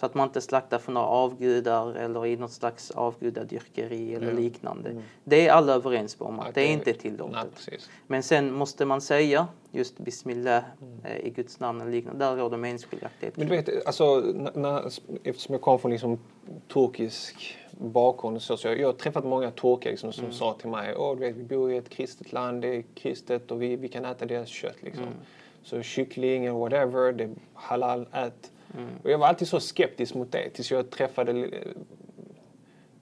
[0.00, 4.42] Så att man inte slaktar för några avgudar eller i något slags avgudadyrkeri eller Mm.
[4.42, 5.02] liknande.
[5.24, 7.88] Det är alla överens om att Att det är inte Nej, tillåtet.
[8.06, 10.98] Men sen måste man säga just Bismillah Mm.
[11.04, 12.24] eh, i Guds namn eller liknande.
[12.24, 13.36] Där råder meningsskiljaktighet.
[13.36, 14.16] Men du vet, alltså,
[14.54, 14.86] när,
[15.24, 16.18] eftersom jag kommer från liksom,
[16.72, 20.94] turkisk bakgrund så, så jag, jag har träffat många turkar liksom, som sa till mig
[20.96, 23.88] Åh, du vet, vi bor i ett kristet land, det är kristet och vi, vi
[23.88, 24.76] kan äta deras kött.
[24.82, 25.06] Liksom.
[25.62, 28.50] Så kyckling eller whatever, det är halal, ät.
[29.04, 31.48] Och jag var alltid så skeptisk mot det tills jag träffade eh,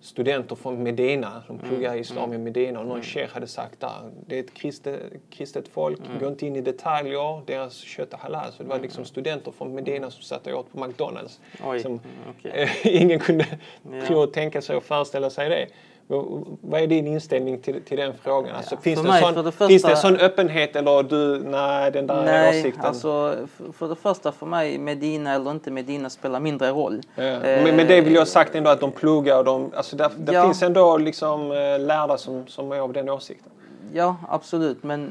[0.01, 4.37] studenter från Medina som pluggar islam i Medina och någon sheikh hade sagt där, det
[4.37, 5.01] är ett kristet,
[5.31, 8.53] kristet folk, gå inte in i detaljer, deras kött är halal.
[8.53, 11.41] Så det var liksom studenter från Medina som satt och åt på McDonalds.
[11.65, 12.01] Oj, Som, mm,
[12.39, 12.71] okej.
[12.85, 13.47] ingen kunde
[13.93, 14.07] Ja.
[14.07, 15.67] tro och tänka sig och föreställa sig det.
[16.11, 18.57] Men Vad är din inställning till, till den frågan?
[18.57, 21.43] Alltså, finns, för det mig, sån, det första- finns det en sån öppenhet eller du,
[21.45, 22.85] nej den där Nej, åsikten?
[22.85, 23.37] alltså
[23.73, 27.01] för det första för mig, Medina eller inte Medina spelar mindre roll.
[27.15, 27.23] Ja.
[27.23, 29.97] Eh, Men med det vill jag ha sagt ändå att de pluggar och de, alltså
[29.97, 30.43] där, där Ja.
[30.45, 33.53] finns ändå liksom eh, lärda som, som är av den åsikten.
[33.93, 34.83] Ja, absolut.
[34.83, 35.11] Men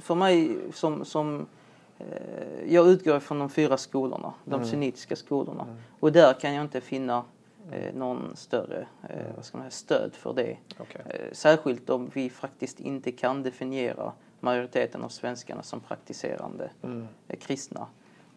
[0.00, 1.46] för mig som, som
[1.98, 2.06] eh,
[2.68, 4.66] jag utgår från de fyra skolorna, de Mm.
[4.66, 5.66] sunnitiska skolorna.
[6.00, 7.22] Och där kan jag inte finna
[7.72, 10.56] eh, någon större eh, vad ska man säga, stöd för det.
[10.78, 11.02] Okej.
[11.06, 17.06] Eh, särskilt om vi faktiskt inte kan definiera majoriteten av svenskarna som praktiserande Mm.
[17.28, 17.86] eh, kristna.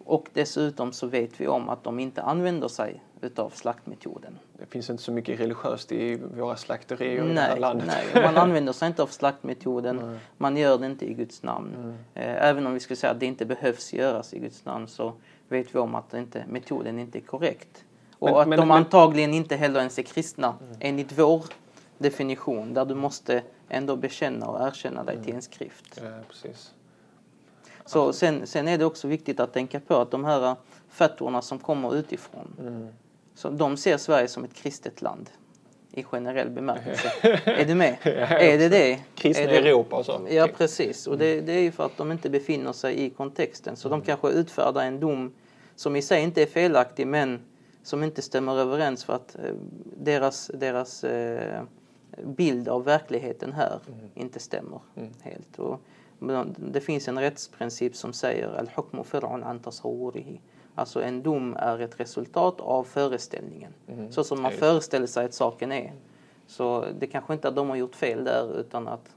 [0.07, 4.39] Och dessutom så vet vi om att de inte använder sig utav slaktmetoden.
[4.59, 7.87] Det finns inte så mycket religiöst i våra slakterier i det här Nej, landet.
[7.87, 10.19] nej, man använder sig inte av slaktmetoden.
[10.37, 11.97] Man gör det inte i Guds namn.
[12.13, 15.13] Eh, Även om vi skulle säga att det inte behövs göras i Guds namn så
[15.49, 17.84] vet vi om att inte, metoden inte är korrekt.
[18.19, 21.45] Och Men- att men- de men- antagligen inte heller ens är kristna enligt vår
[21.97, 26.01] definition där du måste ändå bekänna och erkänna dig till en skrift.
[26.03, 26.71] Ja, precis.
[27.85, 30.55] Så sen, sen är det också viktigt att tänka på att de här
[30.89, 32.87] fatworna som kommer utifrån, Mm.
[33.35, 35.29] så de ser Sverige som ett kristet land
[35.91, 37.11] i generell bemärkelse.
[37.45, 37.97] är du med?
[38.03, 38.99] är det det?
[39.15, 39.69] Kristna är det...
[39.69, 40.27] Europa och så.
[40.29, 41.07] Ja, precis.
[41.07, 43.75] Och det, det är ju för att de inte befinner sig i kontexten.
[43.75, 45.33] Så de kanske utfärdar en dom
[45.75, 47.39] som i sig inte är felaktig men
[47.85, 49.55] som inte stämmer överens för att eh,
[49.97, 51.63] deras, deras eh,
[52.23, 53.79] bild av verkligheten här
[54.13, 54.79] inte stämmer
[55.21, 55.59] helt.
[55.59, 55.79] Och
[56.57, 60.41] det finns en rättsprincip som säger al-hukmu fir'un an tasawwurihi.
[60.75, 63.73] Alltså en dom är ett resultat av föreställningen.
[64.09, 65.93] Så som man föreställer sig att saken är.
[66.47, 69.15] Så det kanske inte att de har gjort fel där utan att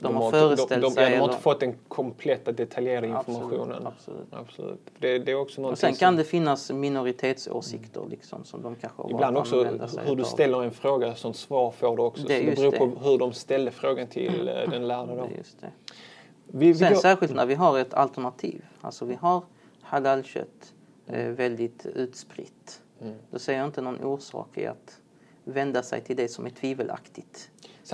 [0.00, 1.10] de, har föreställt de, de, sig.
[1.10, 3.86] de, har inte fått den kompletta detaljerade informationen.
[3.86, 4.26] absolut.
[4.30, 4.80] Absolut.
[4.98, 9.02] Det, det är också och sen kan som, det finnas minoritetsåsikter liksom, som de kanske
[9.02, 9.64] har Ibland också
[10.04, 12.26] hur du ställer en fråga, sånt svar får du också.
[12.26, 12.78] Det så det beror det.
[12.78, 15.16] på hur de ställde frågan till eh, den lärde.
[15.16, 15.22] Då.
[15.22, 15.72] Det det.
[16.46, 18.64] Vi, vi Sen går, särskilt när vi har ett alternativ.
[18.80, 19.42] Alltså vi har
[19.82, 20.74] halalkött
[21.06, 22.82] eh, väldigt utspritt.
[23.00, 23.14] Mm.
[23.30, 25.00] Då ser jag inte någon orsak i att
[25.44, 27.50] vända sig till det som är tvivelaktigt.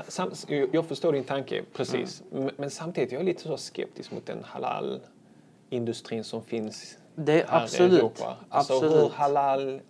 [0.08, 0.30] Sam,
[0.72, 2.22] jag förstår din tanke, precis.
[2.32, 2.50] Mm.
[2.56, 7.38] Men, samtidigt jag är jag lite så skeptisk mot den halal-industrin som finns Det, här
[7.40, 7.92] i absolut.
[8.00, 8.36] Europa.
[8.48, 9.12] Alltså hur absolut.
[9.12, 9.80] halal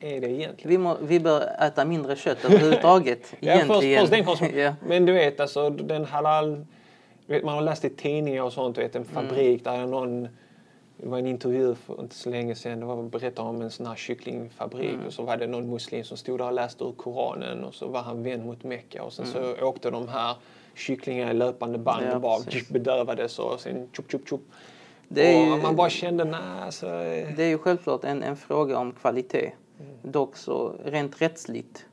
[0.00, 0.70] är det egentligen?
[0.70, 3.34] Vi, må, vi bör äta mindre kött överhuvudtaget.
[3.40, 4.74] Ja, först, först den konsum- ja.
[4.86, 6.66] Men du vet, alltså den halal...
[7.26, 9.14] Vet, man har läst i tidningar och sånt, du vet, en Mm.
[9.28, 10.28] fabrik där någon...
[11.02, 12.80] Det var en intervju för inte så länge sedan.
[12.80, 15.06] Det var berättade om en sån här kycklingfabrik Mm.
[15.06, 17.88] och så var det någon muslim som stod där och läste ur Koranen och så
[17.88, 20.36] var han vänd mot Mecka och sen så åkte de här
[20.74, 22.08] kycklingarna i löpande band Mm.
[22.10, 22.68] Ja, och bara precis.
[22.68, 24.40] bedövades och sen tjup, tjup, tjup.
[25.08, 26.86] Det är och ju- man bara kände, nej alltså...
[27.36, 29.52] Det är ju självklart en, en fråga om kvalitet.
[29.80, 29.92] Mm.
[30.02, 31.84] Dock så rent rättsligt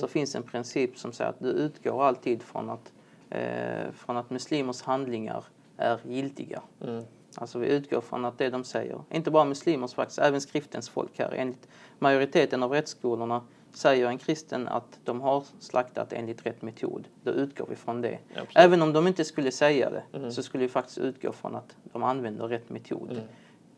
[0.00, 2.92] så finns en princip som säger att du utgår alltid från att,
[3.30, 5.44] eh, från att muslimers handlingar
[5.76, 6.62] är giltiga.
[6.82, 7.02] Mm.
[7.38, 11.18] Alltså vi utgår från att det de säger, inte bara muslimers faktiskt, även skriftens folk
[11.18, 11.32] här.
[11.32, 11.68] Enligt
[11.98, 17.08] majoriteten av rättsskolorna säger en kristen att de har slaktat enligt rätt metod.
[17.22, 18.18] Då utgår vi från det.
[18.30, 18.50] Absolut.
[18.54, 22.02] Även om de inte skulle säga det så skulle vi faktiskt utgå från att de
[22.02, 23.22] använder rätt metod.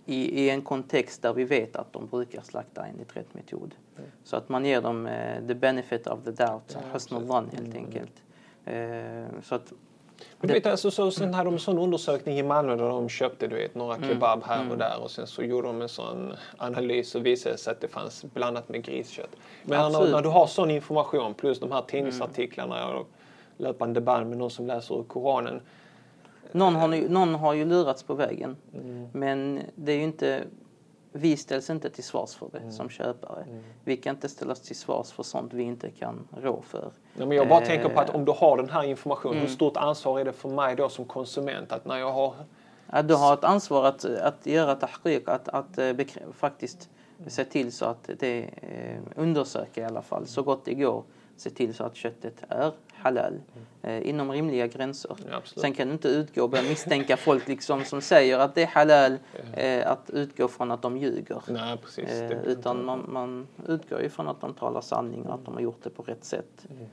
[0.06, 3.74] I, I en kontext där vi vet att de brukar slakta enligt rätt metod.
[4.24, 7.74] Så att man ger dem eh, the benefit of the doubt, ja, husnul dhann helt
[7.74, 8.22] enkelt.
[8.64, 9.72] Eh, så att
[10.40, 13.08] Men du vet, alltså, så, sen hade de en sån undersökning i Malmö där de
[13.08, 14.08] köpte du vet, några Mm.
[14.08, 17.70] kebab här och där och sen så gjorde de en sån analys och visade sig
[17.70, 19.36] att det fanns blandat med griskött.
[19.64, 20.00] Men när.
[20.00, 20.12] Mm.
[20.12, 23.08] när du har sån information plus de här tidningsartiklarna och
[23.56, 25.60] löpande band med någon som läser ur Koranen.
[26.52, 28.56] Någon har, någon har ju lurats på vägen.
[28.74, 29.08] Mm.
[29.12, 30.42] Men det är ju inte
[31.18, 33.42] vi ställs inte till svars för det som köpare.
[33.42, 33.62] Mm.
[33.84, 36.90] Vi kan inte ställas till svars för sånt vi inte kan rå för.
[37.18, 39.46] Ja, men jag bara Eh, tänker på att om du har den här informationen, Mm.
[39.46, 42.34] hur stort ansvar är det för mig då som konsument att när jag har...
[42.86, 46.88] Att du har ett ansvar att, att göra tahqiq, att, att eh, bekrä- faktiskt
[47.26, 51.02] se till så att det eh, undersöka i alla fall så gott det går.
[51.36, 53.40] Se till så att köttet är halal
[53.82, 55.16] eh, inom rimliga gränser.
[55.30, 55.40] Ja.
[55.56, 58.66] Sen kan du inte utgå och börja misstänka folk liksom som säger att det är
[58.66, 59.16] halal
[59.54, 61.42] eh, att utgå från att de ljuger.
[61.48, 62.08] Nej, precis.
[62.08, 65.60] Eh, utan man, man utgår ju från att de talar sanning och att de har
[65.60, 66.66] gjort det på rätt sätt.
[66.70, 66.86] Mm.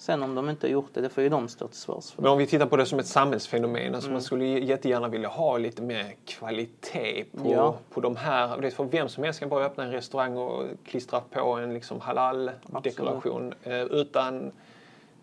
[0.00, 2.22] Sen om de inte har gjort det, det får ju de stå till svars för.
[2.22, 4.12] Men om vi tittar på det som ett samhällsfenomen, alltså Mm.
[4.12, 7.76] man skulle jättegärna vilja ha lite mer kvalitet på, Ja.
[7.90, 8.60] på de här.
[8.60, 12.00] Det för vem som helst kan bara öppna en restaurang och klistra på en liksom
[12.00, 14.52] halal-dekoration eh, utan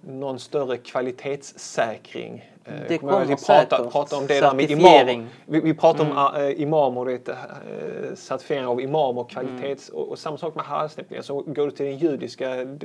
[0.06, 2.52] någon större kvalitetssäkring.
[2.66, 3.92] Eh, Det kommer vi säkert.
[3.92, 5.28] pratade om det där med imamer.
[5.46, 9.90] Vi, vi pratade om äh, imamer, det, äh, certifiering av imamer, kvalitets...
[9.90, 11.24] Och, och samma sak med halalsnäppningen.
[11.24, 12.78] Så går du till den judiska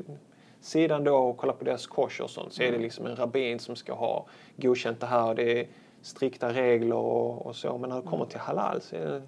[0.61, 3.59] sidan då och kollar på deras kosher och sånt så är det liksom en rabbin
[3.59, 5.35] som ska ha godkänt det här.
[5.35, 5.67] Det är
[6.03, 7.79] strikta regler och, och så.
[7.79, 9.23] Men när det kommer till halal så är det...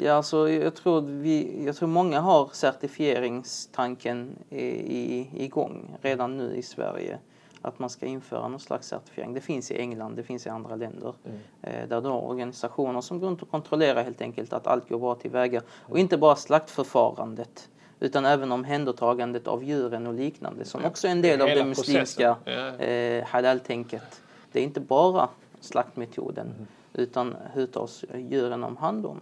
[0.00, 6.56] Ja, alltså, jag, tror vi, jag tror många har certifieringstanken i, i, igång redan nu
[6.56, 7.18] i Sverige.
[7.62, 9.34] Att man ska införa någon slags certifiering.
[9.34, 11.14] Det finns i England, det finns i andra länder.
[11.62, 14.98] Eh, där du har organisationer som går runt och kontrollerar helt enkelt att allt går
[14.98, 15.62] bra tillväga.
[15.70, 17.68] Och inte bara slaktförfarandet.
[18.00, 20.64] Utan även omhändertagandet av djuren och liknande.
[20.64, 22.36] Som också är en del av det muslimska
[22.78, 24.22] eh, halal-tänket.
[24.52, 25.28] Det är inte bara
[25.60, 26.66] slaktmetoden.
[26.92, 29.20] Utan hur tas djuren om hand om?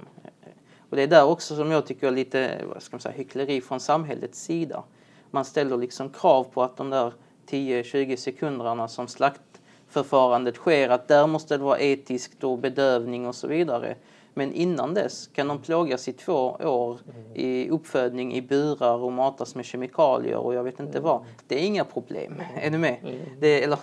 [0.91, 3.61] Och det är där också som jag tycker är lite vad ska man säga, hyckleri
[3.61, 4.83] från samhällets sida.
[5.31, 7.13] Man ställer liksom krav på att de där
[7.49, 13.49] 10-20 sekunderna som slaktförfarandet sker, att där måste det vara etiskt och bedövning och så
[13.49, 13.97] vidare.
[14.35, 16.99] Men innan dess kan de plågas i två år
[17.35, 21.25] i uppfödning i burar och matas med kemikalier och jag vet inte vad.
[21.47, 22.43] Det är inga problem.
[22.57, 22.97] Är du med?
[23.41, 23.79] Det, eller,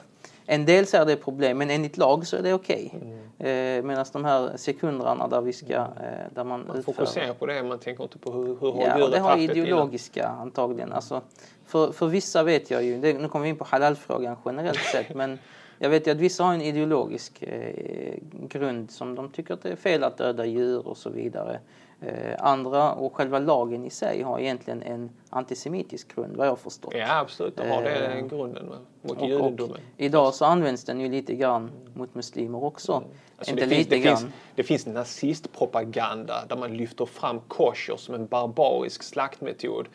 [0.45, 2.93] en del säger det problem, men enligt lag så är det okej.
[3.39, 5.84] Eh, Medan de här sekunderna där vi ska, eh,
[6.34, 6.93] där man, Man utför...
[6.93, 9.58] fokuserar på det, man tänker inte på hur, hur har Ja, det har det innan.
[9.58, 10.93] ideologiska antagligen.
[10.93, 11.21] Alltså,
[11.65, 15.15] för, för vissa vet jag ju, det, nu kommer vi in på halalfrågan generellt sett,
[15.15, 15.39] men
[15.79, 19.69] jag vet ju att vissa har en ideologisk eh, grund som de tycker att det
[19.69, 21.60] är fel att döda djur och så vidare.
[22.07, 26.93] Eh, andra och själva lagen i sig har egentligen en antisemitisk grund vad jag förstått.
[26.97, 27.57] Ja, absolut.
[27.57, 28.65] De har det Eh, grunden
[29.01, 29.77] mot Och, och judendomen.
[29.97, 33.03] idag så används den ju lite grann mot muslimer också.
[33.37, 34.17] Alltså Inte det, finns, lite det, grann.
[34.17, 39.87] finns, det finns nazistpropaganda där man lyfter fram kosher som en barbarisk slaktmetod.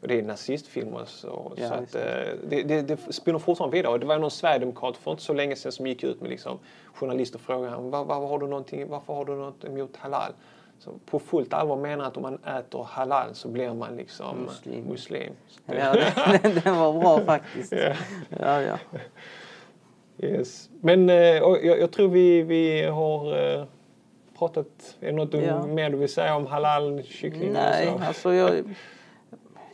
[0.00, 1.04] Och det är nazistfilmer.
[1.06, 2.02] Så, Ja, så att, eh,
[2.48, 3.92] det, det, det spinner fortfarande vidare.
[3.92, 6.58] Och det var någon sverigedemokrat för inte så länge sedan som gick ut med liksom,
[6.94, 10.32] journalister och frågade var, var har du någonting, varför har du något emot halal?
[10.78, 14.84] Så på fullt allvar menar att om man äter halal så blir man liksom Muslim.
[14.84, 15.32] muslim.
[15.66, 15.92] Ja,
[16.42, 17.72] det var bra faktiskt.
[18.40, 18.78] Ja, ja.
[20.18, 20.70] Yes.
[20.80, 23.64] Men eh, jag, jag tror vi, vi har eh,
[24.38, 24.96] pratat.
[25.00, 25.66] Är det något du, Ja.
[25.66, 27.52] mer du vill säga om halal kyckling?
[27.52, 28.76] Nej, alltså jag...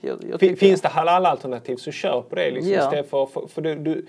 [0.01, 2.51] jag, jag Finns det halal-alternativ så kör på det.
[2.51, 2.85] Liksom, Ja.
[2.85, 4.07] istället för, för, för du, du,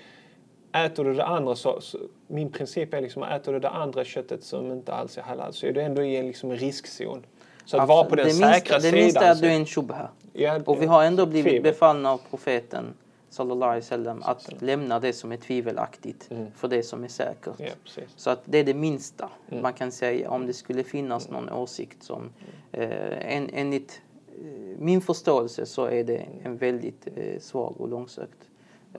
[0.73, 1.97] äter du det andra så, så...
[2.27, 5.65] Min princip är liksom äter du det andra köttet som inte alls är halal så
[5.65, 7.25] är du ändå i en liksom, riskzon.
[7.65, 8.91] Så att vara på den det säkra minsta, sidan.
[8.91, 10.09] Det minsta är att så- du är en shubha.
[10.33, 11.71] Ja, Och vi har ändå blivit tvivel.
[11.71, 12.85] befallna av profeten
[13.29, 17.59] sallallahu alaihi wasallam att lämna det som är tvivelaktigt för det som är säkert.
[17.59, 17.71] Mm.
[17.95, 18.01] Ja.
[18.15, 19.61] Så att det är det minsta Mm.
[19.63, 22.29] man kan säga om det skulle finnas någon åsikt som
[22.71, 28.49] eh, en, enligt eh, min förståelse så är det en väldigt eh, svag och långsökt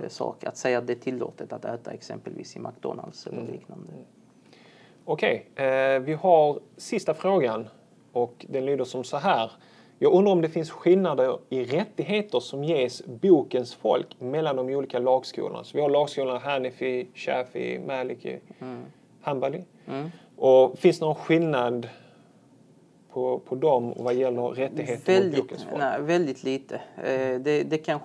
[0.09, 3.39] sak att säga att det är tillåtet att äta exempelvis i McDonalds Mm.
[3.39, 3.93] eller liknande.
[5.05, 7.69] Okej, eh, vi har sista frågan
[8.13, 9.53] och den lyder som så här.
[9.99, 14.99] Jag undrar om det finns skillnader i rättigheter som ges bokens folk mellan de olika
[14.99, 15.65] lagskolorna.
[15.65, 18.39] Så vi har lagskolorna Hanifi, Shafi, Maliki,
[19.21, 19.65] Hanbali.
[19.87, 20.11] Mm.
[20.37, 21.89] Och finns det någon skillnad
[23.15, 25.79] på, på dem vad gäller rättigheter mot Väldigt, bokens folk?
[25.79, 26.75] nej, väldigt lite.
[26.97, 28.01] Eh, det, det kan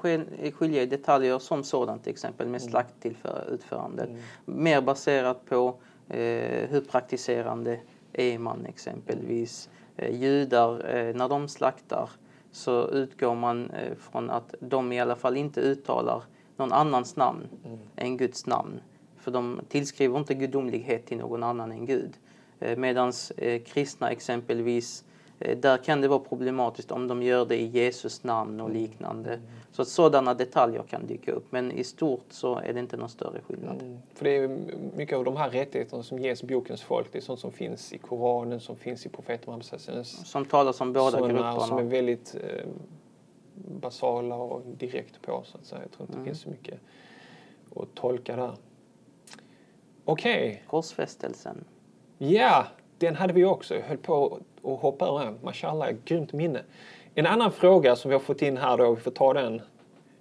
[0.53, 2.69] skilja i detaljer som sådant till exempel med Mm.
[2.71, 4.09] slaktutförandet.
[4.45, 5.67] Mer baserat på
[6.09, 7.79] eh, hur praktiserande
[8.13, 9.69] är man exempelvis.
[9.97, 12.09] Eh, judar, eh, när de slaktar
[12.51, 16.23] så utgår man eh, från att de i alla fall inte uttalar
[16.57, 17.79] någon annans namn Mm.
[17.95, 18.79] än Guds namn.
[19.17, 22.13] För de tillskriver inte gudomlighet till någon annan än Gud.
[22.59, 25.03] Eh, Medan eh, kristna exempelvis
[25.39, 29.39] Eh, där kan det vara problematiskt om de gör det i Jesus namn och liknande.
[29.71, 31.51] Så att sådana detaljer kan dyka upp.
[31.51, 33.81] Men i stort så är det inte någon större skillnad.
[33.81, 33.97] Mm.
[34.13, 34.59] För det är
[34.95, 37.11] mycket av de här rättigheterna som ges bokens folk.
[37.11, 40.93] Det är sånt som finns i Koranen, som finns i profeten Muhammed Som talas om
[40.93, 41.59] båda grupperna.
[41.59, 42.65] Som är väldigt eh,
[43.81, 45.81] basala och direkt på så att säga.
[45.81, 46.23] Jag tror inte mm.
[46.23, 46.79] det finns så mycket
[47.75, 48.55] att tolka där.
[50.05, 50.49] Okej.
[50.49, 50.57] Okay.
[50.67, 51.65] Korsfästelsen.
[52.21, 52.67] Ja,
[52.97, 53.75] den hade vi också.
[53.75, 55.39] Jag höll på att hoppa över den.
[55.43, 56.61] Mashallah, grymt minne.
[57.15, 59.61] En annan fråga som vi har fått in här då, vi får ta den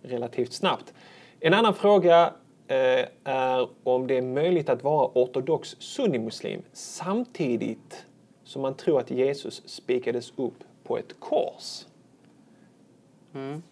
[0.03, 0.95] relativt snabbt.
[1.41, 2.33] En annan fråga
[2.67, 8.05] eh, är om det är möjligt att vara ortodox sunnimuslim samtidigt
[8.45, 11.87] som man tror att Jesus spikades upp på ett kors.
[13.35, 13.63] Mm.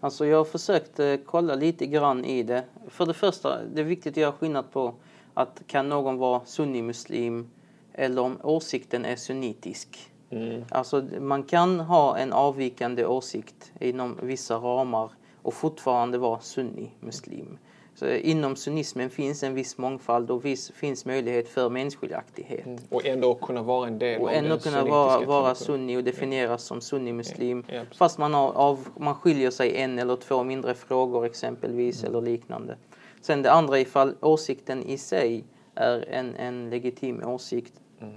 [0.00, 2.64] Alltså jag har försökt eh, kolla lite grann i det.
[2.88, 4.94] För det första, det är viktigt att göra skillnad på
[5.34, 7.50] att kan någon vara sunnimuslim
[7.92, 10.12] eller om åsikten är sunnitisk.
[10.30, 10.64] Mm.
[10.70, 15.10] Alltså man kan ha en avvikande åsikt inom vissa ramar
[15.42, 17.58] och fortfarande vara sunni-muslim.
[17.94, 22.66] Så inom sunnismen finns en viss mångfald och viss, finns möjlighet för mänskligaktighet.
[22.66, 22.78] Mm.
[22.90, 26.50] Och ändå kunna vara en del och av ändå kunna vara, vara sunni och definieras
[26.50, 26.58] ja.
[26.58, 27.64] som sunni-muslim.
[27.68, 32.10] Ja, fast man, har, av, man skiljer sig en eller två mindre frågor exempelvis mm.
[32.10, 32.76] eller liknande.
[33.22, 35.44] Sen det andra ifall åsikten i sig
[35.74, 37.72] är en, en legitim åsikt.
[38.00, 38.14] Mm.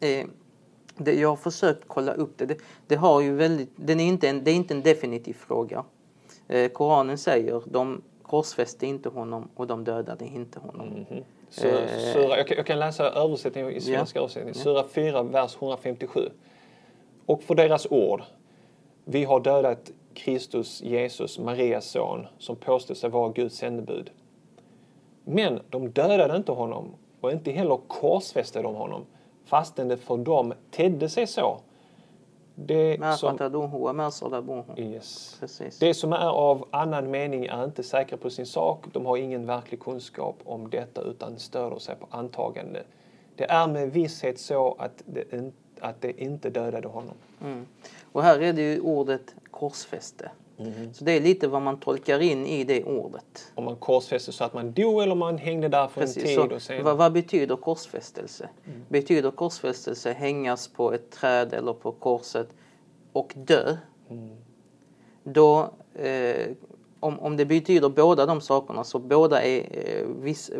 [0.00, 0.26] Eh,
[0.96, 2.46] det, jag har försökt kolla upp det.
[2.46, 5.84] Det, det har ju väldigt, den är inte en, det är inte en definitiv fråga.
[6.48, 10.88] Eh, Koranen säger de korsfäste inte honom och de dödade inte honom.
[10.88, 11.24] Mm -hmm.
[11.48, 14.22] Sura, eh, sura, jag, kan, jag, kan, läsa översättningen i svenska ja.
[14.22, 14.54] översättning.
[14.54, 16.30] Sura 4, vers 157.
[17.26, 18.22] Och för deras ord.
[19.04, 24.10] Vi har dödat Kristus, Jesus, Marias son, som påstod sig vara Guds sändebud.
[25.24, 29.06] Men de dödade inte honom och inte heller korsfäste de honom
[29.44, 31.58] fastän det för dem tedde sig så.
[32.54, 33.30] Det som,
[34.76, 35.40] yes.
[35.80, 38.84] Det som är av annan mening är inte säkra på sin sak.
[38.92, 42.82] De har ingen verklig kunskap om detta utan stöder sig på antagande.
[43.36, 47.14] Det är med visshet så att det, att det inte dödade honom.
[47.42, 47.66] Mm.
[48.12, 50.30] Och här är det ju ordet korsfäste.
[50.58, 50.94] Mm.
[50.94, 53.52] Så det är lite vad man tolkar in i det ordet.
[53.54, 56.52] Om man korsfäste så att man dog eller man hängde där för Precis, en tid.
[56.52, 56.84] Och sen...
[56.84, 58.48] vad, vad betyder korsfästelse?
[58.66, 58.80] Mm.
[58.88, 62.48] Betyder korsfästelse hängas på ett träd eller på korset
[63.12, 63.76] och dö?
[64.10, 64.36] Mm.
[65.24, 66.50] Då, eh,
[67.00, 70.50] om, om det betyder båda de sakerna så båda är, eh, viss,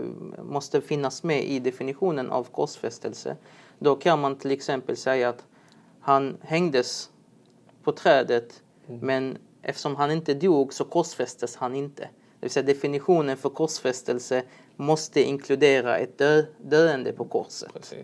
[0.42, 3.36] måste finnas med i definitionen av korsfästelse.
[3.78, 5.44] Då kan man till exempel säga att
[6.00, 7.10] han hängdes
[7.82, 9.00] på trädet mm.
[9.06, 12.02] men Eftersom han inte dog så korsfästes han inte.
[12.02, 14.42] Det vill säga definitionen för korsfästelse
[14.76, 17.94] måste inkludera ett dö döende på korset.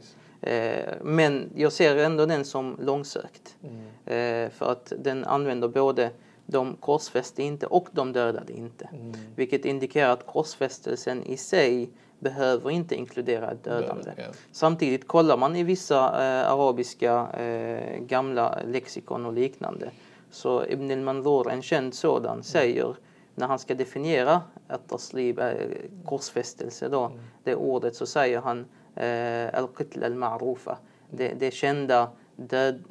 [0.41, 3.57] Eh, men jag ser ändå den som långsökt.
[3.63, 4.45] Mm.
[4.45, 6.11] Eh, för att den använder både
[6.47, 8.89] de korsfäste inte och de dödade inte.
[8.93, 9.13] Mm.
[9.37, 14.05] Vilket indikerar att korsfästelsen i sig behöver inte inkludera ett dödande.
[14.05, 14.25] Död, ja.
[14.53, 19.91] Samtidigt kollar man i vissa eh, arabiska eh, gamla lexikon och liknande
[20.31, 22.97] så Ibn al-Manzur, en känd sådan, säger
[23.35, 27.19] när han ska definiera att taslib, är korsfästelse då, mm.
[27.45, 28.67] det ordet, så säger han
[28.97, 30.77] eh, al-qitl al-ma'rufa.
[31.11, 32.85] Det, det kända död,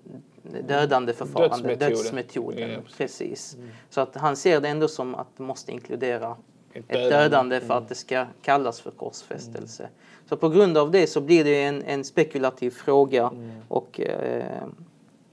[0.67, 2.55] dödande förfarandet, dödsmetoden.
[2.55, 3.55] dödsmetoden ja, precis.
[3.55, 3.69] Mm.
[3.89, 6.37] Så att han ser det ändå som att det måste inkludera
[6.73, 7.77] ett dödande, ett dödande för mm.
[7.77, 9.83] att det ska kallas för korsfästelse.
[9.83, 9.95] Mm.
[10.29, 13.51] Så på grund av det så blir det en, en spekulativ fråga mm.
[13.67, 14.63] och eh,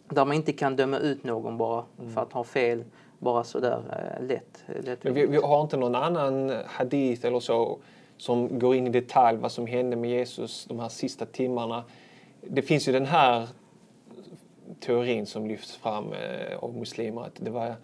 [0.09, 2.15] där man inte kan döma ut någon bara mm.
[2.15, 2.85] för att ha fel
[3.19, 3.83] bara sådär
[4.19, 4.65] eh, lätt.
[4.85, 7.79] lätt Men vi, vi, har inte någon annan hadith eller så
[8.17, 11.85] som går in i detalj vad som hände med Jesus de här sista timmarna.
[12.41, 13.49] Det finns ju den här
[14.81, 17.75] teorin som lyfts fram eh, av muslimer att det var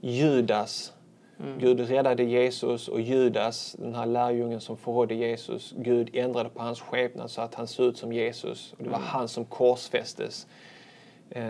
[0.00, 0.92] Judas
[1.40, 1.58] Mm.
[1.58, 6.80] Gud räddade Jesus och Judas, den här lärjungen som förrådde Jesus, Gud ändrade på hans
[6.80, 8.72] skepnad så att han såg ut som Jesus.
[8.78, 9.08] Och det var mm.
[9.08, 10.46] han som korsfästes.
[11.30, 11.42] Eh,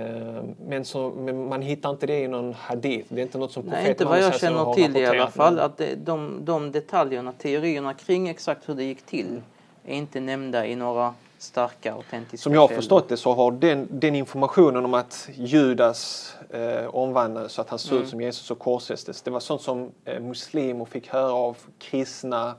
[0.67, 3.15] men, så, men, man hittar inte det i någon hadith.
[3.15, 5.59] Det är inte något som Nej, inte vad jag känner till i alla fall.
[5.59, 9.43] Att det, de, de detaljerna, teorierna kring exakt hur det gick till
[9.85, 13.89] är inte nämnda i några starka autentiska Som jag har förstått det så har den,
[13.91, 18.11] den informationen om att Judas eh, omvandlades så att han såg ut mm.
[18.11, 19.23] som Jesus och korsfästes.
[19.23, 22.55] Det var sånt som eh, muslimer fick höra av kristna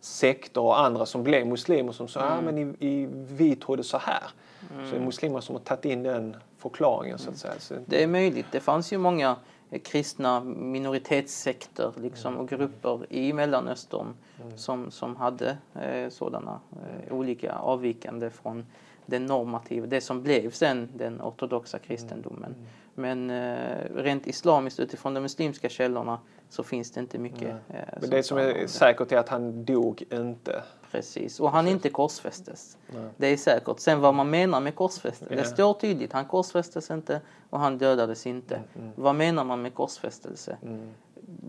[0.00, 2.32] sekter och andra som blev muslimer som sa mm.
[2.32, 4.22] ah, men i, i, vi trodde så här.
[4.70, 4.86] Mm.
[4.86, 7.54] Så det är muslimer som har tagit in den förklaringen så att säga.
[7.58, 8.46] Så det är möjligt.
[8.52, 9.36] Det fanns ju många
[9.70, 14.58] eh, kristna minoritetssekter liksom, och grupper i Mellanöstern mm.
[14.58, 18.66] som, som hade eh, sådana eh, olika avvikande från
[19.06, 22.54] den normativa, det som blev sen den ortodoxa kristendomen.
[22.54, 22.66] Mm.
[22.94, 27.50] Men eh, rent islamiskt utifrån de muslimska källorna så finns det inte mycket.
[27.68, 28.68] Eh, Men det som är det.
[28.68, 30.62] säkert är att han dog inte.
[30.92, 32.76] Precis, och han inte korsfästes.
[33.16, 33.80] Det är säkert.
[33.80, 35.36] Sen vad man menar med korsfästes, Ja.
[35.36, 36.12] det står tydligt.
[36.12, 37.20] Han korsfästes inte
[37.50, 38.60] och han dödades inte.
[38.96, 40.56] Vad menar man med korsfästelse?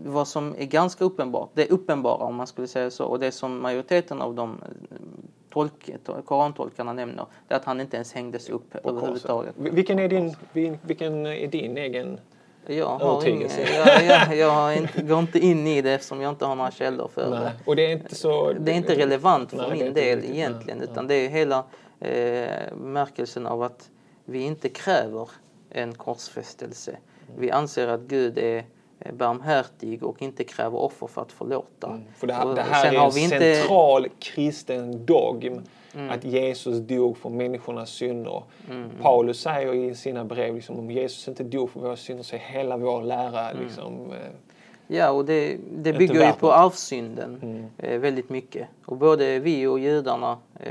[0.04, 3.32] Vad som är ganska uppenbart, det är uppenbara om man skulle säga så, och det
[3.32, 4.96] som majoriteten av de eh,
[5.50, 5.90] tolk,
[6.24, 9.54] korantolkarna nämner, det är att han inte ens hängdes upp på överhuvudtaget.
[9.56, 12.20] Vil- Vilken är din, vil- vilken är din egen?
[12.66, 16.30] Jag, har ingen, jag, jag, jag har inte, går inte in i det eftersom jag
[16.30, 17.40] inte har några källor för det.
[17.40, 17.50] Nej.
[17.66, 18.52] Och det är inte så...
[18.52, 21.28] Det är inte relevant för Nej, det min del riktigt, egentligen nej, utan det är
[21.28, 21.64] hela
[22.00, 23.90] eh, märkelsen av att
[24.24, 25.28] vi inte kräver
[25.70, 26.96] en korsfästelse.
[27.36, 28.64] Vi anser att Gud är
[29.00, 31.86] eh, barmhärtig och inte kräver offer för att förlåta.
[31.86, 32.02] Mm.
[32.16, 33.56] För det här, det här är har en vi inte- Mm.
[33.56, 35.60] central kristen dogm.
[36.10, 38.42] Att Jesus dog för människornas synder.
[39.02, 42.40] Paulus säger i sina brev liksom, om Jesus inte dog för våra synder så är
[42.40, 43.64] hela vår lära Mm.
[43.64, 44.18] liksom, eh,
[44.86, 48.68] Ja, och det, det bygger ju på arvsynden eh, väldigt mycket.
[48.86, 50.70] Och både vi och judarna eh,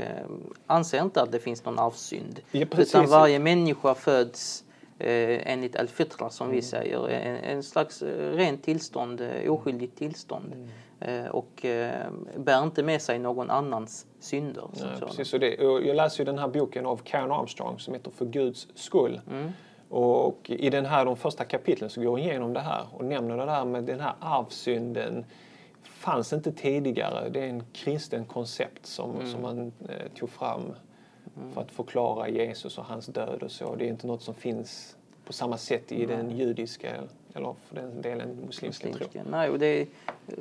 [0.66, 2.40] anser inte att det finns någon arvsynd.
[2.50, 2.94] Ja, precis.
[2.94, 4.64] utan varje människa föds
[5.06, 6.56] eh, enligt al-fitra som Mm.
[6.56, 7.08] vi säger.
[7.08, 10.52] En, en slags eh, rent tillstånd, eh, oskyldigt tillstånd.
[10.54, 10.68] Mm.
[11.24, 14.64] Eh, och eh, bär inte med sig någon annans synder.
[14.72, 18.10] Nej, precis, och det, jag läser ju den här boken av Karen Armstrong som heter
[18.10, 19.20] För Guds skull.
[19.88, 23.36] Och i den här, de första kapitlen så går hon igenom det här och nämner
[23.36, 25.24] det där med den här arvsynden
[25.82, 27.28] fanns inte tidigare.
[27.28, 30.74] Det är en kristen koncept som, som man eh, tog fram
[31.54, 33.74] för att förklara Jesus och hans död och så.
[33.74, 36.94] Det är inte något som finns på samma sätt i den judiska
[37.34, 38.92] eller för den delen muslimska tron.
[38.92, 39.30] muslimska.
[39.30, 39.88] Nej, och det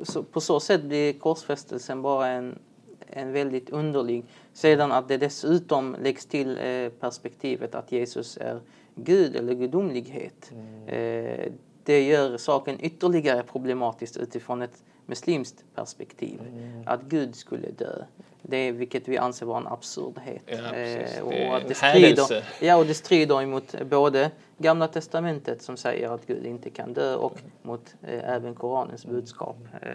[0.03, 2.59] så, på så sätt blir korsfästelsen bara en,
[3.07, 4.25] en väldigt underlig.
[4.53, 8.59] Sedan att det dessutom läggs till eh, perspektivet att Jesus är
[8.95, 10.51] Gud eller gudomlighet.
[10.87, 11.51] Eh,
[11.83, 16.39] det gör saken ytterligare problematiskt utifrån ett muslimskt perspektiv.
[16.85, 18.03] Att Gud skulle dö.
[18.41, 20.41] Det är, vilket vi anser vara en absurdhet.
[20.45, 22.43] Ja, är och att det strider.
[22.61, 27.15] Ja, och det strider emot både Gamla Testamentet som säger att Gud inte kan dö
[27.15, 29.57] och mot eh, även Koranens budskap.
[29.81, 29.89] Eh,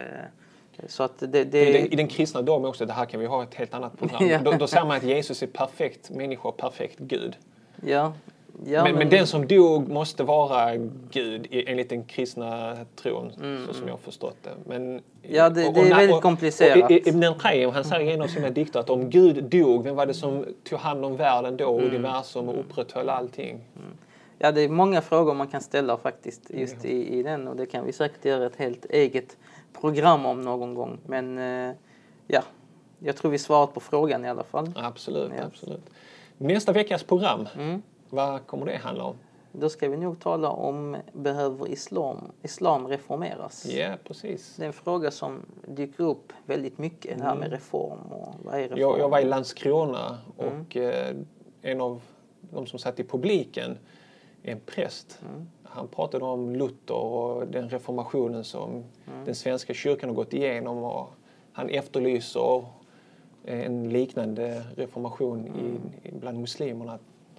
[0.86, 1.44] så att det...
[1.44, 3.74] det I, den, I den kristna dogmen också, det här kan vi ha ett helt
[3.74, 4.18] annat program.
[4.28, 4.38] Ja.
[4.38, 7.36] då, då säger man att Jesus är perfekt människa och perfekt Gud.
[7.86, 8.12] ja,
[8.66, 10.76] ja, men, men den som dog måste vara
[11.10, 13.32] Gud enligt den kristna tron,
[13.66, 14.50] så som jag har förstått det.
[14.66, 15.02] Men, Mm,
[15.36, 16.84] Ja, det- det är väldigt komplicerat.
[16.84, 19.96] Och, Ibn al-Qayyim, han säger i en av sina dikter att om Gud dog, vem
[19.96, 21.90] var det som tog hand om världen då, Mm.
[21.90, 23.60] universum och upprätthöll allting?
[24.38, 27.66] Ja, det är många frågor man kan ställa faktiskt just i, i den och det
[27.66, 29.36] kan vi säkert göra ett helt eget
[29.80, 30.98] program om någon gång.
[31.06, 31.74] Men eh,
[32.26, 32.42] ja,
[32.98, 34.72] jag tror vi svarat på frågan i alla fall.
[34.76, 35.44] Absolut, Ja.
[35.44, 35.90] absolut.
[36.38, 37.82] Nästa veckas program, Mm.
[38.10, 39.16] Vad kommer det handla om?
[39.52, 43.66] Då ska vi nog tala om behöver islam, islam reformeras?
[43.66, 44.56] Ja, precis.
[44.56, 48.54] Det är en fråga som dyker upp väldigt mycket, det här med reform och vad
[48.54, 48.80] är reform?
[48.80, 51.16] Jag, jag var i Landskrona och eh,
[51.62, 52.00] en av
[52.40, 53.78] de som satt i publiken
[54.42, 55.20] är en präst.
[55.62, 58.84] Han pratade om Luther och den reformationen som
[59.24, 61.10] den svenska kyrkan har gått igenom och
[61.52, 62.64] han efterlyser
[63.44, 66.98] en liknande reformation i, i bland muslimerna.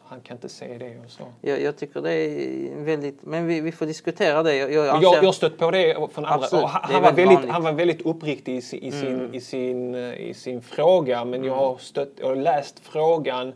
[0.09, 1.23] Han kan inte se det och så.
[1.41, 4.55] Jag, jag tycker det är väldigt, men vi, vi får diskutera det.
[4.55, 6.43] Jag, jag, Jag, anser- jag har stött på det från andra.
[6.45, 7.51] Absolut, han, det var väldigt vanligt.
[7.51, 11.25] han var väldigt uppriktig i, sin- i, sin, i, sin, i sin fråga.
[11.25, 13.53] Men jag, har stött, jag har läst frågan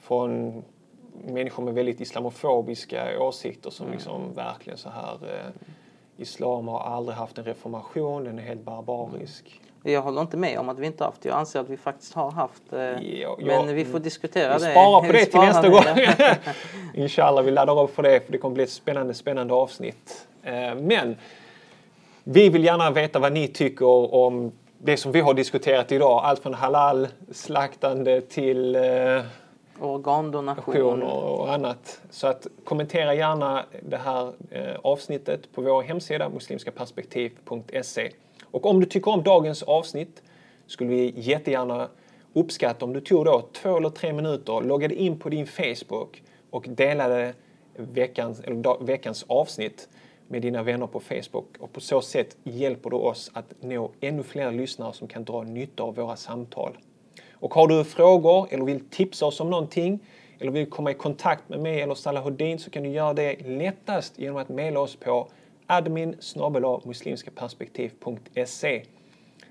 [0.00, 0.62] från
[1.24, 5.50] människor med väldigt islamofobiska åsikter som liksom verkligen så här eh,
[6.16, 9.60] Islam har aldrig haft en reformation, den är helt barbarisk.
[9.82, 11.24] Jag håller inte med om att vi inte haft.
[11.24, 13.00] Jag anser att vi faktiskt har haft det.
[13.02, 14.70] Ja, men ja, vi får diskutera Vi det.
[14.70, 15.82] sparar på Vi det till nästa gång.
[16.94, 20.26] Inshallah, vi laddar upp för det för det kommer bli ett spännande, spännande avsnitt.
[20.42, 21.16] Eh, Men
[22.24, 26.20] vi vill gärna veta vad ni tycker om det som vi har diskuterat idag.
[26.24, 28.82] Allt från halal, slaktande till eh,
[29.80, 30.64] Organdonation.
[30.74, 32.00] aktioner och annat.
[32.10, 38.10] Så att kommentera gärna det här eh, avsnittet på vår hemsida muslimskaperspektiv.se.
[38.52, 40.22] Och om du tycker om dagens avsnitt
[40.66, 41.88] skulle vi jättegärna
[42.32, 46.66] uppskatta om du tog då två eller tre minuter, loggade in på din Facebook och
[46.68, 47.34] delade
[47.76, 49.88] veckans, eller veckans avsnitt
[50.28, 51.56] med dina vänner på Facebook.
[51.58, 55.42] Och på så sätt hjälper du oss att nå ännu fler lyssnare som kan dra
[55.42, 56.78] nytta av våra samtal.
[57.32, 59.98] Och har du frågor eller vill tipsa oss om någonting
[60.38, 64.18] eller vill komma i kontakt med mig eller Salahuddin så kan du göra det lättast
[64.18, 65.28] genom att mejla oss på
[65.72, 66.16] admin
[66.84, 68.82] muslimskaperspektiv.se.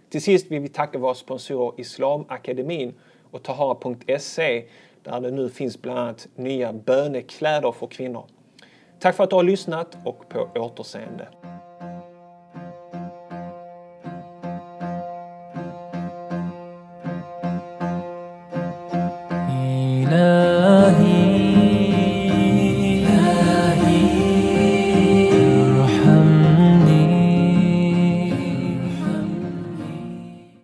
[0.09, 2.93] Till sist vill vi tacka våra sponsorer Islamakademin
[3.31, 4.65] och Tahara.se
[5.03, 8.25] där det nu finns bland annat nya bönekläder för kvinnor.
[8.99, 11.27] Tack för att du har lyssnat och på återseende.